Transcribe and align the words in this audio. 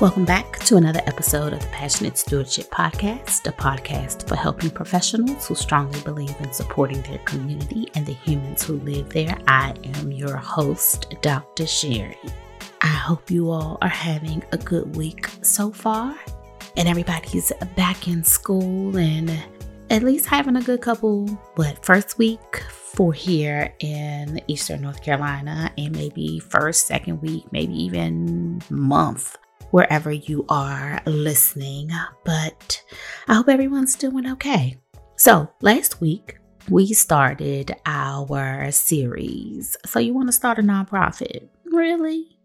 Welcome 0.00 0.26
back 0.26 0.60
to 0.60 0.76
another 0.76 1.00
episode 1.06 1.52
of 1.52 1.58
the 1.58 1.66
Passionate 1.72 2.16
Stewardship 2.16 2.70
Podcast, 2.70 3.48
a 3.48 3.52
podcast 3.52 4.28
for 4.28 4.36
helping 4.36 4.70
professionals 4.70 5.48
who 5.48 5.56
strongly 5.56 6.00
believe 6.02 6.36
in 6.38 6.52
supporting 6.52 7.02
their 7.02 7.18
community 7.24 7.88
and 7.96 8.06
the 8.06 8.12
humans 8.12 8.62
who 8.62 8.74
live 8.74 9.08
there. 9.08 9.36
I 9.48 9.74
am 9.96 10.12
your 10.12 10.36
host, 10.36 11.16
Dr. 11.20 11.66
Cherie. 11.66 12.16
I 12.80 12.86
hope 12.86 13.28
you 13.28 13.50
all 13.50 13.76
are 13.82 13.88
having 13.88 14.44
a 14.52 14.56
good 14.58 14.94
week 14.94 15.30
so 15.42 15.72
far, 15.72 16.14
and 16.76 16.86
everybody's 16.86 17.52
back 17.74 18.06
in 18.06 18.22
school 18.22 18.96
and 18.96 19.28
at 19.90 20.04
least 20.04 20.26
having 20.26 20.54
a 20.54 20.62
good 20.62 20.80
couple, 20.80 21.26
what, 21.56 21.84
first 21.84 22.18
week 22.18 22.60
for 22.70 23.12
here 23.12 23.74
in 23.80 24.40
Eastern 24.46 24.80
North 24.82 25.02
Carolina, 25.02 25.72
and 25.76 25.90
maybe 25.90 26.38
first, 26.38 26.86
second 26.86 27.20
week, 27.20 27.50
maybe 27.50 27.74
even 27.74 28.62
month 28.70 29.36
wherever 29.70 30.10
you 30.10 30.44
are 30.48 31.00
listening. 31.06 31.90
But 32.24 32.82
I 33.26 33.34
hope 33.34 33.48
everyone's 33.48 33.94
doing 33.94 34.26
okay. 34.32 34.76
So, 35.16 35.50
last 35.60 36.00
week, 36.00 36.38
we 36.68 36.92
started 36.92 37.74
our 37.86 38.70
series. 38.70 39.76
So, 39.86 39.98
you 39.98 40.14
want 40.14 40.28
to 40.28 40.32
start 40.32 40.58
a 40.58 40.62
nonprofit? 40.62 41.48
Really? 41.64 42.38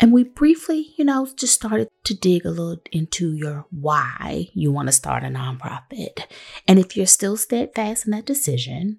And 0.00 0.12
we 0.12 0.24
briefly, 0.24 0.92
you 0.96 1.04
know, 1.04 1.26
just 1.36 1.54
started 1.54 1.88
to 2.04 2.14
dig 2.14 2.44
a 2.44 2.50
little 2.50 2.78
into 2.90 3.32
your 3.32 3.66
why 3.70 4.48
you 4.52 4.72
want 4.72 4.88
to 4.88 4.92
start 4.92 5.22
a 5.22 5.28
nonprofit. 5.28 6.24
And 6.66 6.78
if 6.78 6.96
you're 6.96 7.06
still 7.06 7.36
steadfast 7.36 8.04
in 8.04 8.10
that 8.10 8.26
decision, 8.26 8.98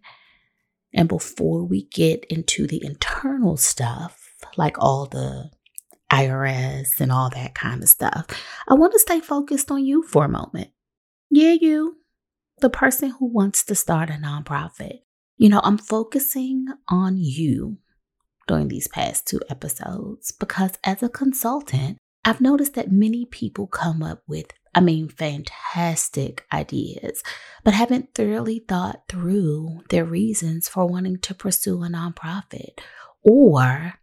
and 0.93 1.09
before 1.09 1.65
we 1.65 1.83
get 1.83 2.23
into 2.25 2.65
the 2.65 2.83
internal 2.83 3.57
stuff, 3.57 4.33
like 4.55 4.77
all 4.79 5.05
the 5.05 5.51
IRS 6.11 6.99
and 6.99 7.11
all 7.11 7.29
that 7.31 7.55
kind 7.55 7.83
of 7.83 7.89
stuff. 7.89 8.25
I 8.67 8.73
want 8.73 8.93
to 8.93 8.99
stay 8.99 9.19
focused 9.19 9.71
on 9.71 9.85
you 9.85 10.03
for 10.03 10.25
a 10.25 10.29
moment. 10.29 10.69
Yeah, 11.29 11.55
you, 11.59 11.97
the 12.59 12.69
person 12.69 13.09
who 13.09 13.25
wants 13.25 13.63
to 13.65 13.75
start 13.75 14.09
a 14.09 14.13
nonprofit. 14.13 14.99
You 15.37 15.49
know, 15.49 15.61
I'm 15.63 15.77
focusing 15.77 16.67
on 16.87 17.17
you 17.17 17.77
during 18.47 18.67
these 18.67 18.87
past 18.87 19.27
two 19.27 19.41
episodes 19.49 20.31
because 20.31 20.71
as 20.83 21.03
a 21.03 21.09
consultant, 21.09 21.97
I've 22.23 22.41
noticed 22.41 22.75
that 22.75 22.91
many 22.91 23.25
people 23.25 23.67
come 23.67 24.01
up 24.01 24.23
with, 24.27 24.47
I 24.73 24.81
mean, 24.81 25.09
fantastic 25.09 26.45
ideas, 26.53 27.21
but 27.63 27.73
haven't 27.73 28.15
thoroughly 28.15 28.63
thought 28.67 29.03
through 29.09 29.81
their 29.89 30.05
reasons 30.05 30.67
for 30.69 30.87
wanting 30.87 31.19
to 31.19 31.33
pursue 31.33 31.83
a 31.83 31.87
nonprofit 31.87 32.79
or 33.23 33.95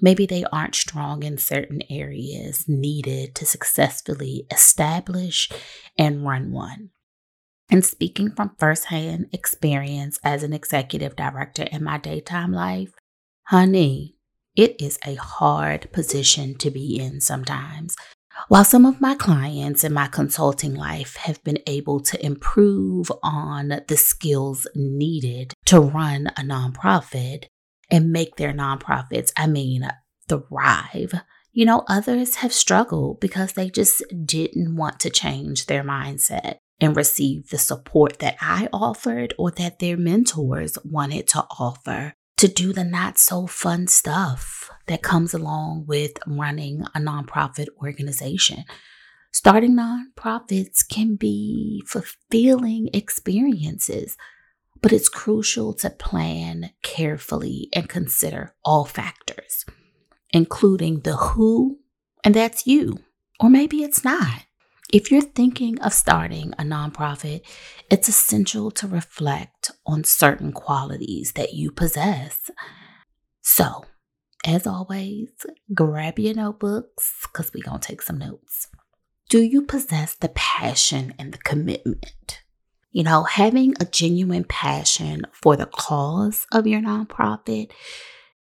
Maybe 0.00 0.26
they 0.26 0.44
aren't 0.52 0.74
strong 0.74 1.22
in 1.22 1.38
certain 1.38 1.82
areas 1.90 2.68
needed 2.68 3.34
to 3.36 3.46
successfully 3.46 4.46
establish 4.50 5.50
and 5.98 6.24
run 6.24 6.52
one. 6.52 6.90
And 7.70 7.84
speaking 7.84 8.30
from 8.30 8.56
firsthand 8.58 9.26
experience 9.32 10.18
as 10.24 10.42
an 10.42 10.52
executive 10.52 11.16
director 11.16 11.64
in 11.64 11.84
my 11.84 11.98
daytime 11.98 12.52
life, 12.52 12.92
honey, 13.44 14.14
it 14.56 14.80
is 14.80 14.98
a 15.04 15.16
hard 15.16 15.92
position 15.92 16.56
to 16.58 16.70
be 16.70 16.98
in 16.98 17.20
sometimes. 17.20 17.94
While 18.46 18.64
some 18.64 18.86
of 18.86 19.00
my 19.00 19.14
clients 19.16 19.84
in 19.84 19.92
my 19.92 20.06
consulting 20.06 20.74
life 20.74 21.16
have 21.16 21.42
been 21.44 21.58
able 21.66 22.00
to 22.00 22.24
improve 22.24 23.10
on 23.22 23.80
the 23.88 23.96
skills 23.96 24.66
needed 24.74 25.52
to 25.66 25.80
run 25.80 26.28
a 26.28 26.42
nonprofit, 26.42 27.46
and 27.90 28.12
make 28.12 28.36
their 28.36 28.52
nonprofits, 28.52 29.32
I 29.36 29.46
mean, 29.46 29.88
thrive. 30.28 31.14
You 31.52 31.64
know, 31.64 31.84
others 31.88 32.36
have 32.36 32.52
struggled 32.52 33.20
because 33.20 33.52
they 33.54 33.70
just 33.70 34.02
didn't 34.24 34.76
want 34.76 35.00
to 35.00 35.10
change 35.10 35.66
their 35.66 35.82
mindset 35.82 36.58
and 36.80 36.96
receive 36.96 37.48
the 37.48 37.58
support 37.58 38.20
that 38.20 38.36
I 38.40 38.68
offered 38.72 39.34
or 39.38 39.50
that 39.52 39.78
their 39.78 39.96
mentors 39.96 40.78
wanted 40.84 41.26
to 41.28 41.44
offer 41.58 42.14
to 42.36 42.48
do 42.48 42.72
the 42.72 42.84
not 42.84 43.18
so 43.18 43.46
fun 43.46 43.88
stuff 43.88 44.70
that 44.86 45.02
comes 45.02 45.34
along 45.34 45.86
with 45.86 46.12
running 46.26 46.84
a 46.94 47.00
nonprofit 47.00 47.66
organization. 47.82 48.64
Starting 49.32 49.76
nonprofits 49.76 50.88
can 50.88 51.16
be 51.16 51.82
fulfilling 51.86 52.88
experiences 52.94 54.16
but 54.80 54.92
it's 54.92 55.08
crucial 55.08 55.74
to 55.74 55.90
plan 55.90 56.70
carefully 56.82 57.68
and 57.72 57.88
consider 57.88 58.54
all 58.64 58.84
factors, 58.84 59.64
including 60.30 61.00
the 61.00 61.16
who, 61.16 61.78
and 62.24 62.34
that's 62.34 62.66
you, 62.66 62.98
or 63.40 63.50
maybe 63.50 63.82
it's 63.82 64.04
not. 64.04 64.44
If 64.92 65.10
you're 65.10 65.20
thinking 65.20 65.78
of 65.80 65.92
starting 65.92 66.54
a 66.54 66.62
nonprofit, 66.62 67.42
it's 67.90 68.08
essential 68.08 68.70
to 68.72 68.86
reflect 68.86 69.70
on 69.86 70.04
certain 70.04 70.52
qualities 70.52 71.32
that 71.32 71.52
you 71.52 71.70
possess. 71.70 72.50
So, 73.42 73.84
as 74.46 74.66
always, 74.66 75.28
grab 75.74 76.18
your 76.18 76.34
notebooks 76.34 77.12
because 77.22 77.52
we're 77.52 77.64
going 77.64 77.80
to 77.80 77.86
take 77.86 78.00
some 78.00 78.18
notes. 78.18 78.68
Do 79.28 79.42
you 79.42 79.60
possess 79.60 80.14
the 80.14 80.30
passion 80.30 81.12
and 81.18 81.32
the 81.32 81.38
commitment 81.38 82.40
you 82.90 83.02
know, 83.02 83.24
having 83.24 83.74
a 83.80 83.84
genuine 83.84 84.44
passion 84.44 85.22
for 85.32 85.56
the 85.56 85.66
cause 85.66 86.46
of 86.52 86.66
your 86.66 86.80
nonprofit. 86.80 87.70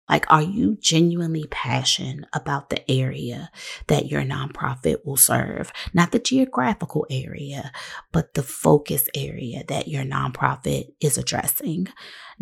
Like, 0.09 0.25
are 0.31 0.41
you 0.41 0.75
genuinely 0.81 1.45
passionate 1.51 2.27
about 2.33 2.71
the 2.71 2.89
area 2.89 3.51
that 3.85 4.07
your 4.07 4.23
nonprofit 4.23 5.05
will 5.05 5.17
serve? 5.17 5.71
Not 5.93 6.11
the 6.11 6.17
geographical 6.17 7.05
area, 7.11 7.71
but 8.11 8.33
the 8.33 8.41
focus 8.41 9.07
area 9.13 9.63
that 9.67 9.87
your 9.87 10.03
nonprofit 10.03 10.93
is 10.99 11.19
addressing. 11.19 11.89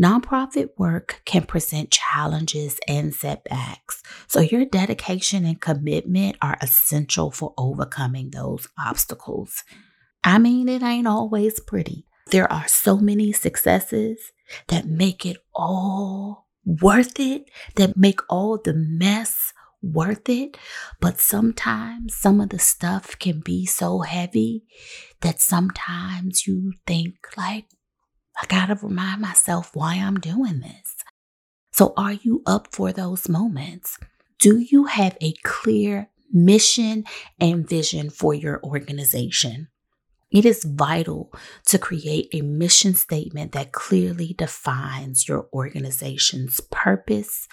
Nonprofit 0.02 0.70
work 0.78 1.22
can 1.26 1.44
present 1.44 1.92
challenges 1.92 2.80
and 2.88 3.14
setbacks. 3.14 4.02
So, 4.28 4.40
your 4.40 4.64
dedication 4.64 5.44
and 5.44 5.60
commitment 5.60 6.38
are 6.42 6.58
essential 6.62 7.32
for 7.32 7.54
overcoming 7.58 8.30
those 8.30 8.70
obstacles. 8.80 9.66
I 10.28 10.40
mean, 10.40 10.68
it 10.68 10.84
ain't 10.84 11.08
always 11.08 11.62
pretty. 11.62 12.06
There 12.32 12.52
are 12.52 12.68
so 12.68 12.98
many 12.98 13.32
successes 13.32 14.34
that 14.68 14.86
make 14.86 15.26
it 15.26 15.38
all 15.56 16.50
worth 16.66 17.18
it, 17.18 17.50
that 17.76 17.96
make 17.96 18.20
all 18.30 18.60
the 18.62 18.74
mess 18.74 19.54
worth 19.82 20.28
it. 20.28 20.58
But 21.00 21.22
sometimes 21.22 22.14
some 22.14 22.42
of 22.42 22.50
the 22.50 22.60
stuff 22.60 23.18
can 23.18 23.40
be 23.40 23.66
so 23.66 24.02
heavy 24.02 24.66
that 25.22 25.40
sometimes 25.40 26.46
you 26.46 26.74
think, 26.86 27.16
like, 27.38 27.68
I 28.36 28.46
gotta 28.48 28.76
remind 28.76 29.22
myself 29.22 29.72
why 29.74 29.96
I'm 29.96 30.20
doing 30.20 30.60
this. 30.60 30.98
So, 31.72 31.94
are 31.96 32.14
you 32.14 32.44
up 32.46 32.68
for 32.74 32.92
those 32.92 33.30
moments? 33.30 33.98
Do 34.40 34.58
you 34.58 34.88
have 34.88 35.18
a 35.22 35.32
clear 35.44 36.10
mission 36.34 37.06
and 37.40 37.66
vision 37.66 38.10
for 38.10 38.34
your 38.34 38.62
organization? 38.62 39.70
It 40.30 40.46
is 40.46 40.66
vital 40.66 41.32
to 41.68 41.80
create 41.80 42.28
a 42.34 42.42
mission 42.42 42.94
statement 42.94 43.54
that 43.54 43.72
clearly 43.72 44.36
defines 44.38 45.28
your 45.28 45.48
organization's 45.54 46.60
purpose 46.70 47.48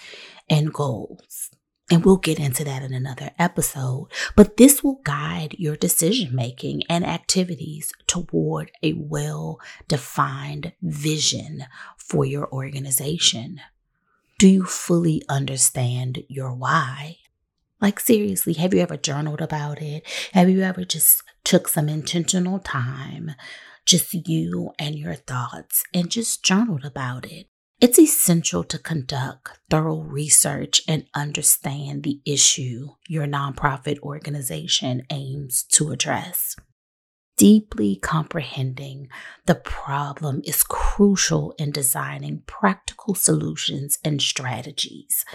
and 0.49 0.73
goals. 0.73 1.51
And 1.91 2.03
we'll 2.03 2.17
get 2.17 2.39
into 2.39 2.63
that 2.63 2.81
in 2.81 2.93
another 2.93 3.31
episode, 3.37 4.07
but 4.35 4.57
this 4.57 4.83
will 4.83 5.01
guide 5.03 5.55
your 5.59 5.75
decision 5.75 6.35
making 6.35 6.81
and 6.89 7.05
activities 7.05 7.93
toward 8.07 8.71
a 8.81 8.93
well 8.93 9.59
defined 9.87 10.73
vision 10.81 11.65
for 11.97 12.25
your 12.25 12.51
organization. 12.51 13.61
Do 14.39 14.47
you 14.47 14.65
fully 14.65 15.21
understand 15.29 16.23
your 16.27 16.53
why? 16.55 17.17
Like, 17.79 17.99
seriously, 17.99 18.53
have 18.53 18.73
you 18.73 18.79
ever 18.79 18.97
journaled 18.97 19.41
about 19.41 19.79
it? 19.79 20.07
Have 20.33 20.49
you 20.49 20.61
ever 20.61 20.85
just 20.85 21.21
took 21.45 21.69
some 21.69 21.87
intentional 21.87 22.59
time, 22.59 23.31
just 23.85 24.13
you 24.13 24.71
and 24.77 24.95
your 24.95 25.15
thoughts, 25.15 25.83
and 25.93 26.11
just 26.11 26.43
journaled 26.43 26.83
about 26.83 27.25
it? 27.25 27.47
It's 27.79 27.99
essential 27.99 28.63
to 28.65 28.79
conduct 28.79 29.59
thorough 29.69 29.99
research 29.99 30.81
and 30.87 31.05
understand 31.13 32.03
the 32.03 32.19
issue 32.25 32.89
your 33.07 33.27
nonprofit 33.27 33.99
organization 33.99 35.03
aims 35.09 35.63
to 35.73 35.91
address. 35.91 36.55
Deeply 37.37 37.97
comprehending 37.97 39.09
the 39.45 39.55
problem 39.55 40.41
is 40.45 40.63
crucial 40.63 41.53
in 41.59 41.71
designing 41.71 42.43
practical 42.47 43.13
solutions 43.13 43.99
and 44.05 44.21
strategies. 44.21 45.25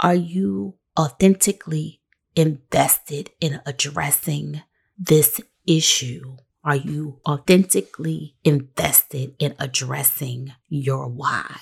Are 0.00 0.16
you 0.16 0.74
authentically 0.98 2.00
invested 2.34 3.30
in 3.40 3.60
addressing 3.64 4.62
this 4.98 5.40
issue? 5.66 6.36
Are 6.64 6.76
you 6.76 7.20
authentically 7.26 8.36
invested 8.44 9.34
in 9.38 9.54
addressing 9.58 10.52
your 10.68 11.08
why? 11.08 11.60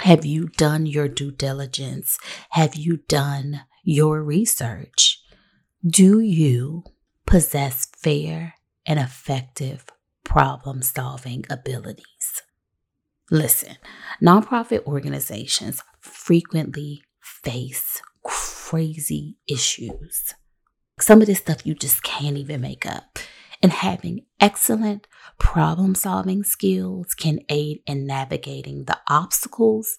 Have 0.00 0.24
you 0.24 0.48
done 0.48 0.86
your 0.86 1.08
due 1.08 1.32
diligence? 1.32 2.18
Have 2.50 2.76
you 2.76 2.98
done 3.08 3.62
your 3.82 4.22
research? 4.22 5.22
Do 5.84 6.20
you 6.20 6.84
possess 7.26 7.86
fair 7.96 8.54
and 8.86 8.98
effective 8.98 9.86
problem 10.24 10.82
solving 10.82 11.44
abilities? 11.50 12.42
Listen, 13.30 13.76
nonprofit 14.22 14.84
organizations 14.86 15.82
frequently 16.00 17.02
face 17.20 18.02
crazy 18.22 19.36
issues. 19.48 20.34
Some 21.02 21.20
of 21.20 21.26
this 21.26 21.40
stuff 21.40 21.66
you 21.66 21.74
just 21.74 22.04
can't 22.04 22.36
even 22.36 22.60
make 22.60 22.86
up. 22.86 23.18
And 23.60 23.72
having 23.72 24.24
excellent 24.40 25.08
problem 25.36 25.96
solving 25.96 26.44
skills 26.44 27.12
can 27.14 27.40
aid 27.48 27.80
in 27.88 28.06
navigating 28.06 28.84
the 28.84 28.98
obstacles, 29.08 29.96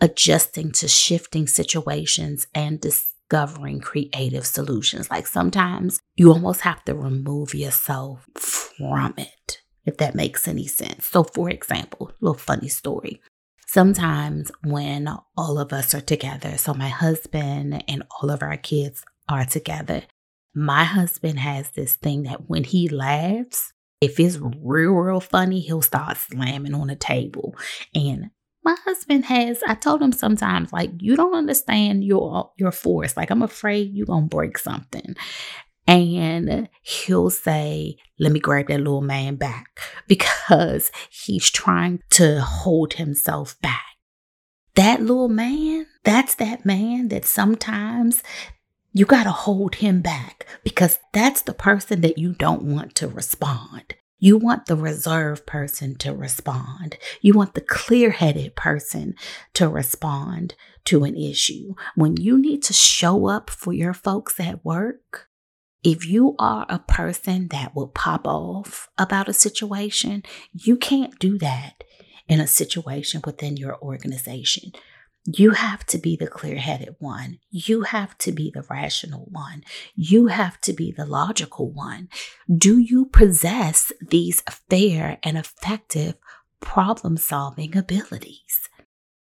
adjusting 0.00 0.70
to 0.72 0.86
shifting 0.86 1.48
situations, 1.48 2.46
and 2.54 2.80
discovering 2.80 3.80
creative 3.80 4.46
solutions. 4.46 5.10
Like 5.10 5.26
sometimes 5.26 6.00
you 6.14 6.30
almost 6.30 6.60
have 6.60 6.84
to 6.84 6.94
remove 6.94 7.52
yourself 7.52 8.24
from 8.36 9.14
it, 9.18 9.62
if 9.84 9.96
that 9.96 10.14
makes 10.14 10.46
any 10.46 10.68
sense. 10.68 11.06
So, 11.06 11.24
for 11.24 11.50
example, 11.50 12.10
a 12.10 12.24
little 12.24 12.38
funny 12.38 12.68
story 12.68 13.20
sometimes 13.68 14.52
when 14.62 15.08
all 15.36 15.58
of 15.58 15.72
us 15.72 15.92
are 15.92 16.00
together, 16.00 16.56
so 16.56 16.72
my 16.72 16.88
husband 16.88 17.82
and 17.88 18.04
all 18.22 18.30
of 18.30 18.40
our 18.40 18.56
kids 18.56 19.04
are 19.28 19.44
together, 19.44 20.02
my 20.56 20.84
husband 20.84 21.38
has 21.38 21.70
this 21.72 21.96
thing 21.96 22.22
that 22.22 22.48
when 22.48 22.64
he 22.64 22.88
laughs, 22.88 23.74
if 24.00 24.18
it's 24.18 24.38
real, 24.38 24.92
real 24.92 25.20
funny, 25.20 25.60
he'll 25.60 25.82
start 25.82 26.16
slamming 26.16 26.74
on 26.74 26.86
the 26.86 26.96
table. 26.96 27.54
And 27.94 28.30
my 28.64 28.74
husband 28.84 29.26
has, 29.26 29.62
I 29.68 29.74
told 29.74 30.00
him 30.00 30.12
sometimes, 30.12 30.72
like, 30.72 30.90
you 30.98 31.14
don't 31.14 31.36
understand 31.36 32.04
your 32.04 32.52
your 32.56 32.72
force. 32.72 33.18
Like, 33.18 33.30
I'm 33.30 33.42
afraid 33.42 33.92
you're 33.92 34.06
gonna 34.06 34.26
break 34.26 34.56
something. 34.56 35.14
And 35.86 36.68
he'll 36.82 37.30
say, 37.30 37.96
Let 38.18 38.32
me 38.32 38.40
grab 38.40 38.68
that 38.68 38.78
little 38.78 39.02
man 39.02 39.36
back 39.36 39.78
because 40.08 40.90
he's 41.10 41.50
trying 41.50 42.00
to 42.12 42.40
hold 42.40 42.94
himself 42.94 43.60
back. 43.60 43.84
That 44.74 45.00
little 45.00 45.28
man, 45.28 45.86
that's 46.02 46.34
that 46.36 46.64
man 46.64 47.08
that 47.08 47.24
sometimes 47.24 48.22
you 48.96 49.04
got 49.04 49.24
to 49.24 49.30
hold 49.30 49.74
him 49.74 50.00
back 50.00 50.46
because 50.64 50.98
that's 51.12 51.42
the 51.42 51.52
person 51.52 52.00
that 52.00 52.16
you 52.16 52.32
don't 52.32 52.62
want 52.62 52.94
to 52.94 53.06
respond. 53.06 53.94
You 54.18 54.38
want 54.38 54.64
the 54.64 54.74
reserved 54.74 55.44
person 55.44 55.96
to 55.96 56.14
respond. 56.14 56.96
You 57.20 57.34
want 57.34 57.52
the 57.52 57.60
clear 57.60 58.12
headed 58.12 58.56
person 58.56 59.14
to 59.52 59.68
respond 59.68 60.54
to 60.86 61.04
an 61.04 61.14
issue. 61.14 61.74
When 61.94 62.16
you 62.16 62.38
need 62.38 62.62
to 62.62 62.72
show 62.72 63.26
up 63.26 63.50
for 63.50 63.74
your 63.74 63.92
folks 63.92 64.40
at 64.40 64.64
work, 64.64 65.28
if 65.84 66.06
you 66.06 66.34
are 66.38 66.64
a 66.70 66.78
person 66.78 67.48
that 67.48 67.76
will 67.76 67.88
pop 67.88 68.26
off 68.26 68.88
about 68.96 69.28
a 69.28 69.34
situation, 69.34 70.22
you 70.54 70.78
can't 70.78 71.18
do 71.18 71.36
that 71.36 71.84
in 72.28 72.40
a 72.40 72.46
situation 72.46 73.20
within 73.26 73.58
your 73.58 73.78
organization. 73.82 74.72
You 75.26 75.50
have 75.50 75.84
to 75.86 75.98
be 75.98 76.16
the 76.16 76.28
clear 76.28 76.56
headed 76.56 76.94
one. 76.98 77.38
You 77.50 77.82
have 77.82 78.16
to 78.18 78.32
be 78.32 78.52
the 78.54 78.62
rational 78.70 79.26
one. 79.30 79.64
You 79.96 80.28
have 80.28 80.60
to 80.62 80.72
be 80.72 80.92
the 80.92 81.04
logical 81.04 81.70
one. 81.70 82.08
Do 82.54 82.78
you 82.78 83.06
possess 83.06 83.90
these 84.00 84.42
fair 84.70 85.18
and 85.24 85.36
effective 85.36 86.14
problem 86.60 87.16
solving 87.16 87.76
abilities? 87.76 88.68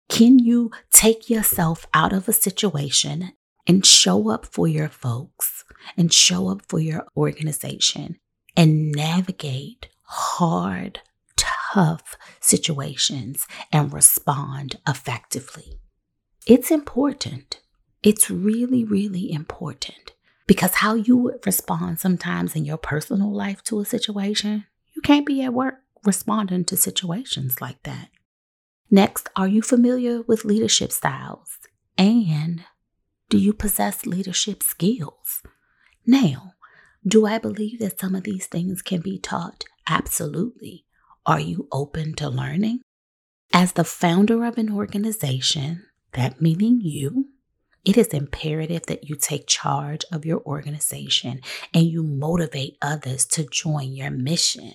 Can 0.08 0.38
you 0.38 0.70
take 0.90 1.28
yourself 1.28 1.86
out 1.92 2.12
of 2.12 2.28
a 2.28 2.32
situation 2.32 3.32
and 3.66 3.84
show 3.84 4.30
up 4.30 4.46
for 4.46 4.66
your 4.66 4.88
folks 4.88 5.64
and 5.96 6.12
show 6.12 6.48
up 6.48 6.62
for 6.68 6.78
your 6.78 7.06
organization 7.16 8.18
and 8.56 8.92
navigate 8.92 9.88
hard, 10.04 11.00
tough 11.36 12.16
situations 12.40 13.46
and 13.70 13.92
respond 13.92 14.80
effectively. 14.88 15.78
It's 16.48 16.70
important. 16.70 17.60
It's 18.02 18.30
really, 18.30 18.82
really 18.82 19.30
important 19.30 20.12
because 20.46 20.76
how 20.76 20.94
you 20.94 21.14
would 21.18 21.44
respond 21.44 22.00
sometimes 22.00 22.56
in 22.56 22.64
your 22.64 22.78
personal 22.78 23.30
life 23.30 23.62
to 23.64 23.80
a 23.80 23.84
situation, 23.84 24.64
you 24.94 25.02
can't 25.02 25.26
be 25.26 25.42
at 25.42 25.52
work 25.52 25.80
responding 26.04 26.64
to 26.64 26.76
situations 26.78 27.60
like 27.60 27.82
that. 27.82 28.08
Next, 28.90 29.28
are 29.36 29.46
you 29.46 29.60
familiar 29.60 30.22
with 30.22 30.46
leadership 30.46 30.90
styles? 30.90 31.58
And 31.98 32.64
do 33.28 33.36
you 33.36 33.52
possess 33.52 34.06
leadership 34.06 34.62
skills? 34.62 35.42
Now, 36.06 36.54
do 37.06 37.26
I 37.26 37.36
believe 37.36 37.78
that 37.80 38.00
some 38.00 38.14
of 38.14 38.22
these 38.22 38.46
things 38.46 38.80
can 38.80 39.02
be 39.02 39.18
taught? 39.18 39.64
Absolutely. 39.86 40.86
Are 41.26 41.40
you 41.40 41.68
open 41.70 42.14
to 42.14 42.30
learning? 42.30 42.80
As 43.52 43.72
the 43.72 43.84
founder 43.84 44.44
of 44.44 44.56
an 44.56 44.72
organization, 44.72 45.84
that 46.12 46.40
meaning 46.40 46.80
you, 46.82 47.28
it 47.84 47.96
is 47.96 48.08
imperative 48.08 48.86
that 48.86 49.08
you 49.08 49.16
take 49.16 49.46
charge 49.46 50.04
of 50.12 50.26
your 50.26 50.42
organization 50.42 51.40
and 51.72 51.86
you 51.86 52.02
motivate 52.02 52.76
others 52.82 53.24
to 53.26 53.44
join 53.44 53.92
your 53.92 54.10
mission. 54.10 54.72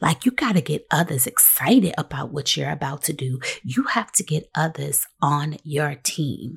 Like 0.00 0.24
you 0.24 0.30
got 0.30 0.54
to 0.54 0.62
get 0.62 0.86
others 0.90 1.26
excited 1.26 1.92
about 1.98 2.32
what 2.32 2.56
you're 2.56 2.70
about 2.70 3.02
to 3.02 3.12
do. 3.12 3.38
You 3.62 3.84
have 3.84 4.12
to 4.12 4.22
get 4.22 4.48
others 4.54 5.06
on 5.20 5.58
your 5.62 5.96
team. 5.96 6.56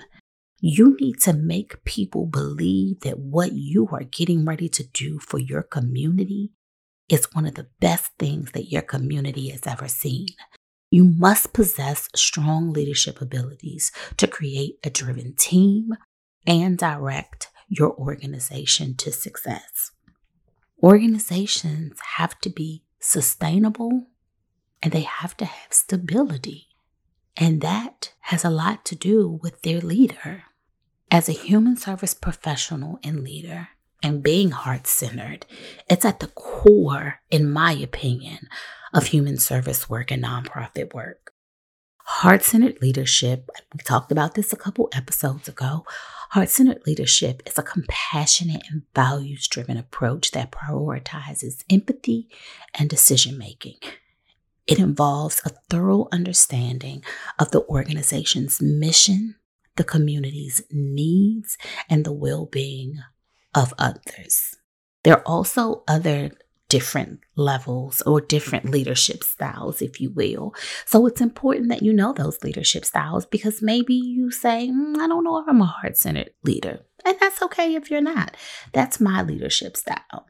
You 0.59 0.95
need 0.99 1.19
to 1.21 1.33
make 1.33 1.83
people 1.83 2.25
believe 2.25 3.01
that 3.01 3.19
what 3.19 3.51
you 3.53 3.89
are 3.91 4.03
getting 4.03 4.45
ready 4.45 4.69
to 4.69 4.83
do 4.83 5.19
for 5.19 5.39
your 5.39 5.61
community 5.61 6.51
is 7.09 7.27
one 7.33 7.45
of 7.45 7.55
the 7.55 7.67
best 7.79 8.11
things 8.17 8.51
that 8.53 8.71
your 8.71 8.81
community 8.81 9.49
has 9.49 9.67
ever 9.67 9.87
seen. 9.87 10.27
You 10.89 11.03
must 11.03 11.53
possess 11.53 12.09
strong 12.15 12.71
leadership 12.71 13.21
abilities 13.21 13.91
to 14.17 14.27
create 14.27 14.79
a 14.83 14.89
driven 14.89 15.33
team 15.35 15.89
and 16.45 16.77
direct 16.77 17.49
your 17.67 17.93
organization 17.95 18.95
to 18.95 19.11
success. 19.11 19.91
Organizations 20.81 21.99
have 22.15 22.39
to 22.39 22.49
be 22.49 22.83
sustainable 22.99 24.07
and 24.81 24.93
they 24.93 25.01
have 25.01 25.35
to 25.37 25.45
have 25.45 25.73
stability. 25.73 26.67
And 27.35 27.61
that 27.61 28.13
has 28.21 28.45
a 28.45 28.49
lot 28.49 28.85
to 28.85 28.95
do 28.95 29.39
with 29.43 29.61
their 29.61 29.81
leader. 29.81 30.43
As 31.11 31.27
a 31.27 31.33
human 31.33 31.77
service 31.77 32.13
professional 32.13 32.99
and 33.03 33.23
leader, 33.23 33.69
and 34.03 34.23
being 34.23 34.51
heart 34.51 34.87
centered, 34.87 35.45
it's 35.89 36.05
at 36.05 36.19
the 36.19 36.27
core, 36.27 37.19
in 37.29 37.49
my 37.49 37.71
opinion, 37.71 38.47
of 38.93 39.07
human 39.07 39.37
service 39.37 39.89
work 39.89 40.11
and 40.11 40.23
nonprofit 40.23 40.93
work. 40.93 41.33
Heart 42.09 42.43
centered 42.43 42.81
leadership, 42.81 43.49
we 43.73 43.83
talked 43.83 44.13
about 44.13 44.35
this 44.35 44.53
a 44.53 44.57
couple 44.57 44.89
episodes 44.93 45.49
ago. 45.49 45.85
Heart 46.29 46.49
centered 46.49 46.81
leadership 46.85 47.43
is 47.45 47.57
a 47.57 47.63
compassionate 47.63 48.63
and 48.69 48.83
values 48.95 49.45
driven 49.47 49.75
approach 49.75 50.31
that 50.31 50.51
prioritizes 50.51 51.65
empathy 51.69 52.29
and 52.73 52.89
decision 52.89 53.37
making. 53.37 53.79
It 54.67 54.79
involves 54.79 55.41
a 55.43 55.51
thorough 55.69 56.07
understanding 56.11 57.03
of 57.39 57.51
the 57.51 57.63
organization's 57.63 58.61
mission, 58.61 59.35
the 59.75 59.83
community's 59.83 60.61
needs, 60.71 61.57
and 61.89 62.05
the 62.05 62.13
well 62.13 62.45
being 62.45 62.99
of 63.53 63.73
others. 63.77 64.55
There 65.03 65.17
are 65.17 65.23
also 65.23 65.83
other 65.87 66.31
different 66.69 67.19
levels 67.35 68.01
or 68.01 68.21
different 68.21 68.69
leadership 68.69 69.23
styles, 69.23 69.81
if 69.81 70.01
you 70.01 70.11
will. 70.11 70.53
So 70.85 71.05
it's 71.05 71.21
important 71.21 71.69
that 71.69 71.81
you 71.81 71.93
know 71.93 72.13
those 72.13 72.43
leadership 72.43 72.85
styles 72.85 73.25
because 73.25 73.61
maybe 73.61 73.93
you 73.93 74.31
say, 74.31 74.69
mm, 74.69 74.97
I 74.97 75.07
don't 75.07 75.23
know 75.23 75.37
if 75.37 75.45
I'm 75.47 75.61
a 75.61 75.65
heart 75.65 75.97
centered 75.97 76.31
leader. 76.43 76.79
And 77.05 77.17
that's 77.19 77.41
okay 77.43 77.75
if 77.75 77.89
you're 77.89 78.01
not. 78.01 78.35
That's 78.73 78.99
my 78.99 79.21
leadership 79.21 79.77
style. 79.77 80.27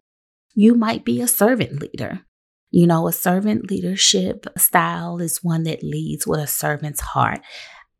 You 0.54 0.76
might 0.76 1.06
be 1.06 1.22
a 1.22 1.28
servant 1.28 1.82
leader. 1.82 2.22
You 2.70 2.86
know, 2.86 3.08
a 3.08 3.14
servant 3.14 3.72
leadership 3.72 4.46
style 4.58 5.20
is 5.20 5.44
one 5.44 5.64
that 5.64 5.84
leads 5.84 6.28
with 6.28 6.40
a 6.40 6.48
servant's 6.48 7.00
heart. 7.00 7.40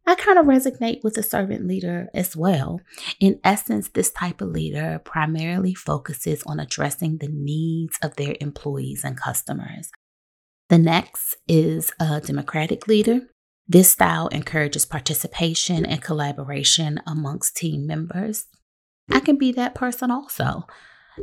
I 0.08 0.16
kind 0.16 0.40
of 0.40 0.46
resonate 0.46 1.04
with 1.04 1.18
a 1.18 1.24
servant 1.24 1.68
leader 1.68 2.08
as 2.14 2.34
well. 2.34 2.80
In 3.20 3.42
essence, 3.44 3.90
this 3.90 4.10
type 4.10 4.40
of 4.40 4.48
leader 4.48 5.02
primarily 5.04 5.74
focuses 5.74 6.44
on 6.44 6.62
addressing 6.62 7.18
the 7.18 7.28
needs 7.28 7.98
of 8.02 8.16
their 8.16 8.36
employees 8.40 9.04
and 9.04 9.18
customers. 9.18 9.92
The 10.70 10.78
next 10.78 11.36
is 11.50 11.92
a 12.00 12.22
democratic 12.22 12.88
leader. 12.88 13.28
This 13.68 13.92
style 13.92 14.30
encourages 14.30 14.86
participation 14.86 15.86
and 15.86 16.02
collaboration 16.02 17.02
amongst 17.06 17.58
team 17.58 17.86
members. 17.86 18.46
I 19.12 19.20
can 19.20 19.38
be 19.38 19.52
that 19.54 19.76
person 19.76 20.10
also. 20.10 20.68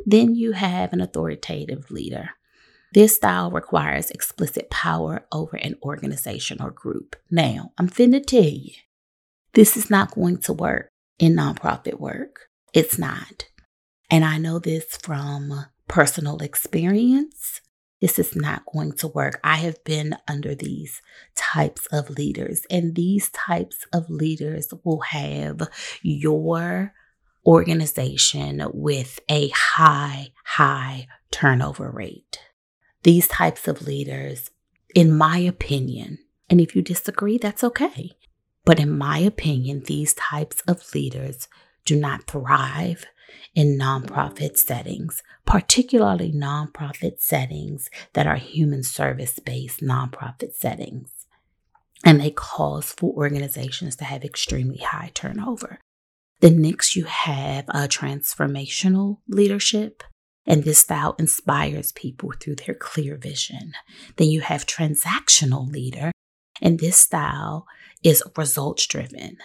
Then 0.05 0.35
you 0.35 0.53
have 0.53 0.93
an 0.93 1.01
authoritative 1.01 1.91
leader. 1.91 2.31
This 2.95 3.17
style 3.17 3.51
requires 3.51 4.13
explicit 4.13 4.71
power 4.71 5.27
over 5.33 5.57
an 5.57 5.75
organization 5.83 6.63
or 6.63 6.71
group. 6.71 7.17
Now, 7.29 7.73
I'm 7.77 7.89
finna 7.89 8.25
tell 8.25 8.45
you, 8.45 8.71
this 9.53 9.77
is 9.77 9.91
not 9.91 10.15
going 10.15 10.39
to 10.43 10.53
work 10.53 10.91
in 11.19 11.35
nonprofit 11.35 11.99
work. 11.99 12.43
It's 12.73 12.97
not. 12.97 13.47
And 14.11 14.25
I 14.25 14.39
know 14.39 14.61
this 14.61 14.97
from 14.97 15.67
personal 15.89 16.39
experience. 16.39 17.61
This 18.01 18.21
is 18.21 18.37
not 18.37 18.63
going 18.73 18.93
to 18.99 19.09
work. 19.09 19.41
I 19.43 19.57
have 19.57 19.83
been 19.83 20.15
under 20.29 20.55
these 20.55 21.03
types 21.35 21.87
of 21.87 22.11
leaders, 22.11 22.63
and 22.71 22.95
these 22.95 23.29
types 23.31 23.87
of 23.93 24.09
leaders 24.09 24.73
will 24.85 25.01
have 25.01 25.69
your 26.03 26.93
organization 27.45 28.63
with 28.73 29.19
a 29.29 29.49
high, 29.49 30.29
high 30.45 31.09
turnover 31.33 31.91
rate. 31.91 32.39
These 33.05 33.29
types 33.29 33.69
of 33.69 33.83
leaders, 33.83 34.51
in 34.95 35.17
my 35.17 35.39
opinion, 35.39 36.19
and 36.49 36.61
if 36.61 36.75
you 36.75 36.83
disagree, 36.83 37.39
that's 37.39 37.63
okay. 37.63 38.13
But 38.65 38.81
in 38.81 38.97
my 38.97 39.19
opinion, 39.19 39.83
these 39.85 40.15
types 40.15 40.63
of 40.67 40.95
leaders 40.95 41.47
do 41.85 41.97
not 41.97 42.27
thrive 42.27 43.05
in 43.55 43.79
nonprofit 43.79 44.57
settings, 44.57 45.23
particularly 45.45 46.33
nonprofit 46.33 47.21
settings 47.21 47.91
that 48.15 48.27
are 48.27 48.37
human 48.37 48.83
service 48.83 49.39
based 49.39 49.81
nonprofit 49.81 50.55
settings. 50.55 51.11
And 52.05 52.21
they 52.21 52.31
cause 52.31 52.93
for 52.93 53.13
organizations 53.13 53.97
to 53.97 54.05
have 54.05 54.25
extremely 54.25 54.79
high 54.79 55.11
turnover. 55.13 55.79
Then 56.41 56.63
next 56.63 56.97
you 56.97 57.05
have 57.05 57.69
a 57.69 57.87
transformational 57.87 59.19
leadership. 59.29 60.03
And 60.47 60.65
this 60.65 60.81
style 60.81 61.15
inspires 61.19 61.93
people 61.93 62.33
through 62.39 62.57
their 62.57 62.75
clear 62.75 63.17
vision. 63.17 63.73
Then 64.17 64.29
you 64.29 64.43
have 64.43 64.67
transactional 64.67 65.71
leader, 65.71 66.13
and 66.61 66.79
this 66.79 66.97
style 66.97 67.67
is 68.03 68.23
results 68.37 68.87
driven. 68.87 69.39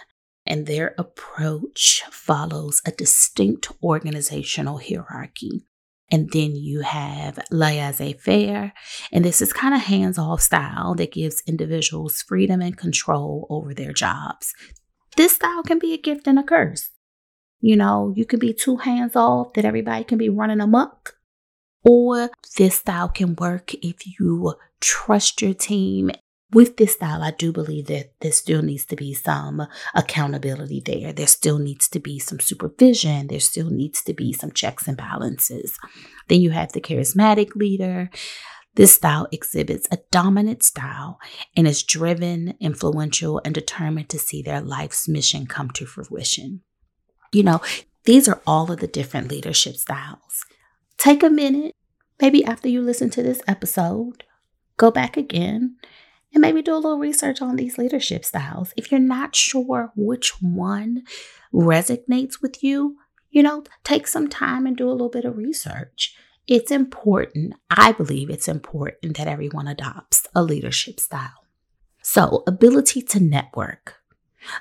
And 0.46 0.66
their 0.66 0.94
approach 0.98 2.02
follows 2.10 2.82
a 2.86 2.90
distinct 2.90 3.70
organizational 3.82 4.78
hierarchy. 4.78 5.64
And 6.10 6.30
then 6.32 6.56
you 6.56 6.80
have 6.80 7.38
laissez 7.52 8.14
faire, 8.14 8.72
and 9.12 9.24
this 9.24 9.40
is 9.40 9.52
kind 9.52 9.74
of 9.74 9.82
hands 9.82 10.18
off 10.18 10.40
style 10.40 10.94
that 10.96 11.12
gives 11.12 11.42
individuals 11.46 12.22
freedom 12.22 12.60
and 12.60 12.76
control 12.76 13.46
over 13.48 13.72
their 13.72 13.92
jobs. 13.92 14.52
This 15.16 15.36
style 15.36 15.62
can 15.62 15.78
be 15.78 15.92
a 15.94 15.98
gift 15.98 16.26
and 16.26 16.38
a 16.38 16.42
curse. 16.42 16.90
You 17.60 17.76
know, 17.76 18.12
you 18.16 18.24
can 18.24 18.38
be 18.38 18.52
too 18.52 18.76
hands 18.76 19.16
off 19.16 19.52
that 19.54 19.64
everybody 19.64 20.04
can 20.04 20.18
be 20.18 20.28
running 20.28 20.60
amok. 20.60 21.16
Or 21.84 22.30
this 22.56 22.76
style 22.76 23.08
can 23.08 23.36
work 23.36 23.74
if 23.74 24.06
you 24.06 24.54
trust 24.80 25.40
your 25.42 25.54
team. 25.54 26.10
With 26.52 26.78
this 26.78 26.94
style, 26.94 27.22
I 27.22 27.30
do 27.30 27.52
believe 27.52 27.86
that 27.86 28.12
there 28.20 28.32
still 28.32 28.60
needs 28.60 28.84
to 28.86 28.96
be 28.96 29.14
some 29.14 29.66
accountability 29.94 30.82
there. 30.84 31.12
There 31.12 31.26
still 31.28 31.58
needs 31.58 31.88
to 31.90 32.00
be 32.00 32.18
some 32.18 32.40
supervision. 32.40 33.28
There 33.28 33.40
still 33.40 33.70
needs 33.70 34.02
to 34.02 34.12
be 34.12 34.32
some 34.32 34.50
checks 34.50 34.88
and 34.88 34.96
balances. 34.96 35.78
Then 36.28 36.40
you 36.40 36.50
have 36.50 36.72
the 36.72 36.80
charismatic 36.80 37.54
leader. 37.54 38.10
This 38.74 38.94
style 38.94 39.28
exhibits 39.30 39.86
a 39.92 39.98
dominant 40.10 40.62
style 40.62 41.18
and 41.56 41.68
is 41.68 41.82
driven, 41.82 42.54
influential, 42.60 43.40
and 43.44 43.54
determined 43.54 44.08
to 44.08 44.18
see 44.18 44.42
their 44.42 44.60
life's 44.60 45.08
mission 45.08 45.46
come 45.46 45.70
to 45.70 45.86
fruition. 45.86 46.62
You 47.32 47.44
know, 47.44 47.60
these 48.04 48.28
are 48.28 48.42
all 48.46 48.70
of 48.70 48.80
the 48.80 48.86
different 48.86 49.30
leadership 49.30 49.76
styles. 49.76 50.44
Take 50.98 51.22
a 51.22 51.30
minute, 51.30 51.74
maybe 52.20 52.44
after 52.44 52.68
you 52.68 52.82
listen 52.82 53.10
to 53.10 53.22
this 53.22 53.40
episode, 53.46 54.24
go 54.76 54.90
back 54.90 55.16
again 55.16 55.76
and 56.32 56.40
maybe 56.40 56.62
do 56.62 56.74
a 56.74 56.76
little 56.76 56.98
research 56.98 57.40
on 57.42 57.56
these 57.56 57.78
leadership 57.78 58.24
styles. 58.24 58.72
If 58.76 58.90
you're 58.90 59.00
not 59.00 59.34
sure 59.34 59.92
which 59.96 60.40
one 60.40 61.02
resonates 61.52 62.40
with 62.40 62.62
you, 62.62 62.96
you 63.30 63.42
know, 63.42 63.64
take 63.84 64.06
some 64.06 64.28
time 64.28 64.66
and 64.66 64.76
do 64.76 64.88
a 64.88 64.92
little 64.92 65.08
bit 65.08 65.24
of 65.24 65.36
research. 65.36 66.14
It's 66.46 66.70
important, 66.70 67.54
I 67.70 67.92
believe 67.92 68.28
it's 68.28 68.48
important 68.48 69.16
that 69.16 69.28
everyone 69.28 69.68
adopts 69.68 70.26
a 70.34 70.42
leadership 70.42 70.98
style. 70.98 71.44
So, 72.02 72.42
ability 72.46 73.02
to 73.02 73.20
network, 73.20 73.99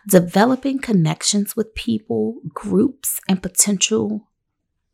developing 0.08 0.80
connections 0.80 1.56
with 1.56 1.76
people, 1.76 2.42
groups, 2.54 3.20
and 3.28 3.42
potential 3.42 4.28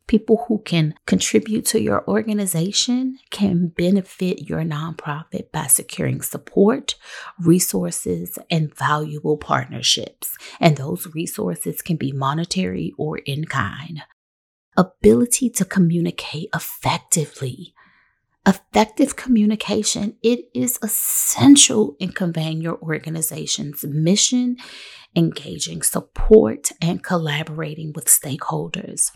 people 0.06 0.44
who 0.46 0.58
can 0.64 0.94
contribute 1.06 1.64
to 1.66 1.80
your 1.80 2.06
organization 2.08 3.18
can 3.30 3.68
benefit 3.68 4.48
your 4.48 4.62
nonprofit 4.62 5.50
by 5.50 5.66
securing 5.66 6.22
support, 6.22 6.94
resources, 7.40 8.38
and 8.50 8.72
valuable 8.74 9.36
partnerships. 9.36 10.36
And 10.60 10.76
those 10.76 11.12
resources 11.12 11.82
can 11.82 11.96
be 11.96 12.12
monetary 12.12 12.92
or 12.96 13.18
in 13.18 13.46
kind 13.46 14.02
ability 14.76 15.50
to 15.50 15.64
communicate 15.64 16.50
effectively. 16.54 17.74
Effective 18.46 19.16
communication, 19.16 20.16
it 20.22 20.44
is 20.54 20.78
essential 20.80 21.96
in 21.98 22.12
conveying 22.12 22.60
your 22.60 22.78
organization's 22.80 23.82
mission, 23.82 24.56
engaging 25.16 25.82
support, 25.82 26.70
and 26.80 27.02
collaborating 27.02 27.92
with 27.96 28.06
stakeholders. 28.06 29.10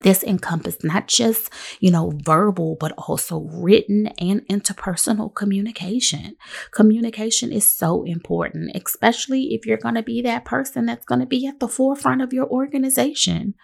This 0.00 0.22
encompasses 0.22 0.82
not 0.82 1.06
just, 1.06 1.50
you 1.80 1.90
know, 1.90 2.12
verbal, 2.24 2.76
but 2.80 2.92
also 2.92 3.40
written 3.40 4.06
and 4.18 4.40
interpersonal 4.48 5.34
communication. 5.34 6.36
Communication 6.70 7.52
is 7.52 7.68
so 7.68 8.04
important, 8.04 8.70
especially 8.74 9.54
if 9.54 9.66
you're 9.66 9.76
going 9.76 9.96
to 9.96 10.02
be 10.02 10.22
that 10.22 10.46
person 10.46 10.86
that's 10.86 11.04
going 11.04 11.20
to 11.20 11.26
be 11.26 11.46
at 11.46 11.60
the 11.60 11.68
forefront 11.68 12.22
of 12.22 12.32
your 12.32 12.46
organization. 12.46 13.54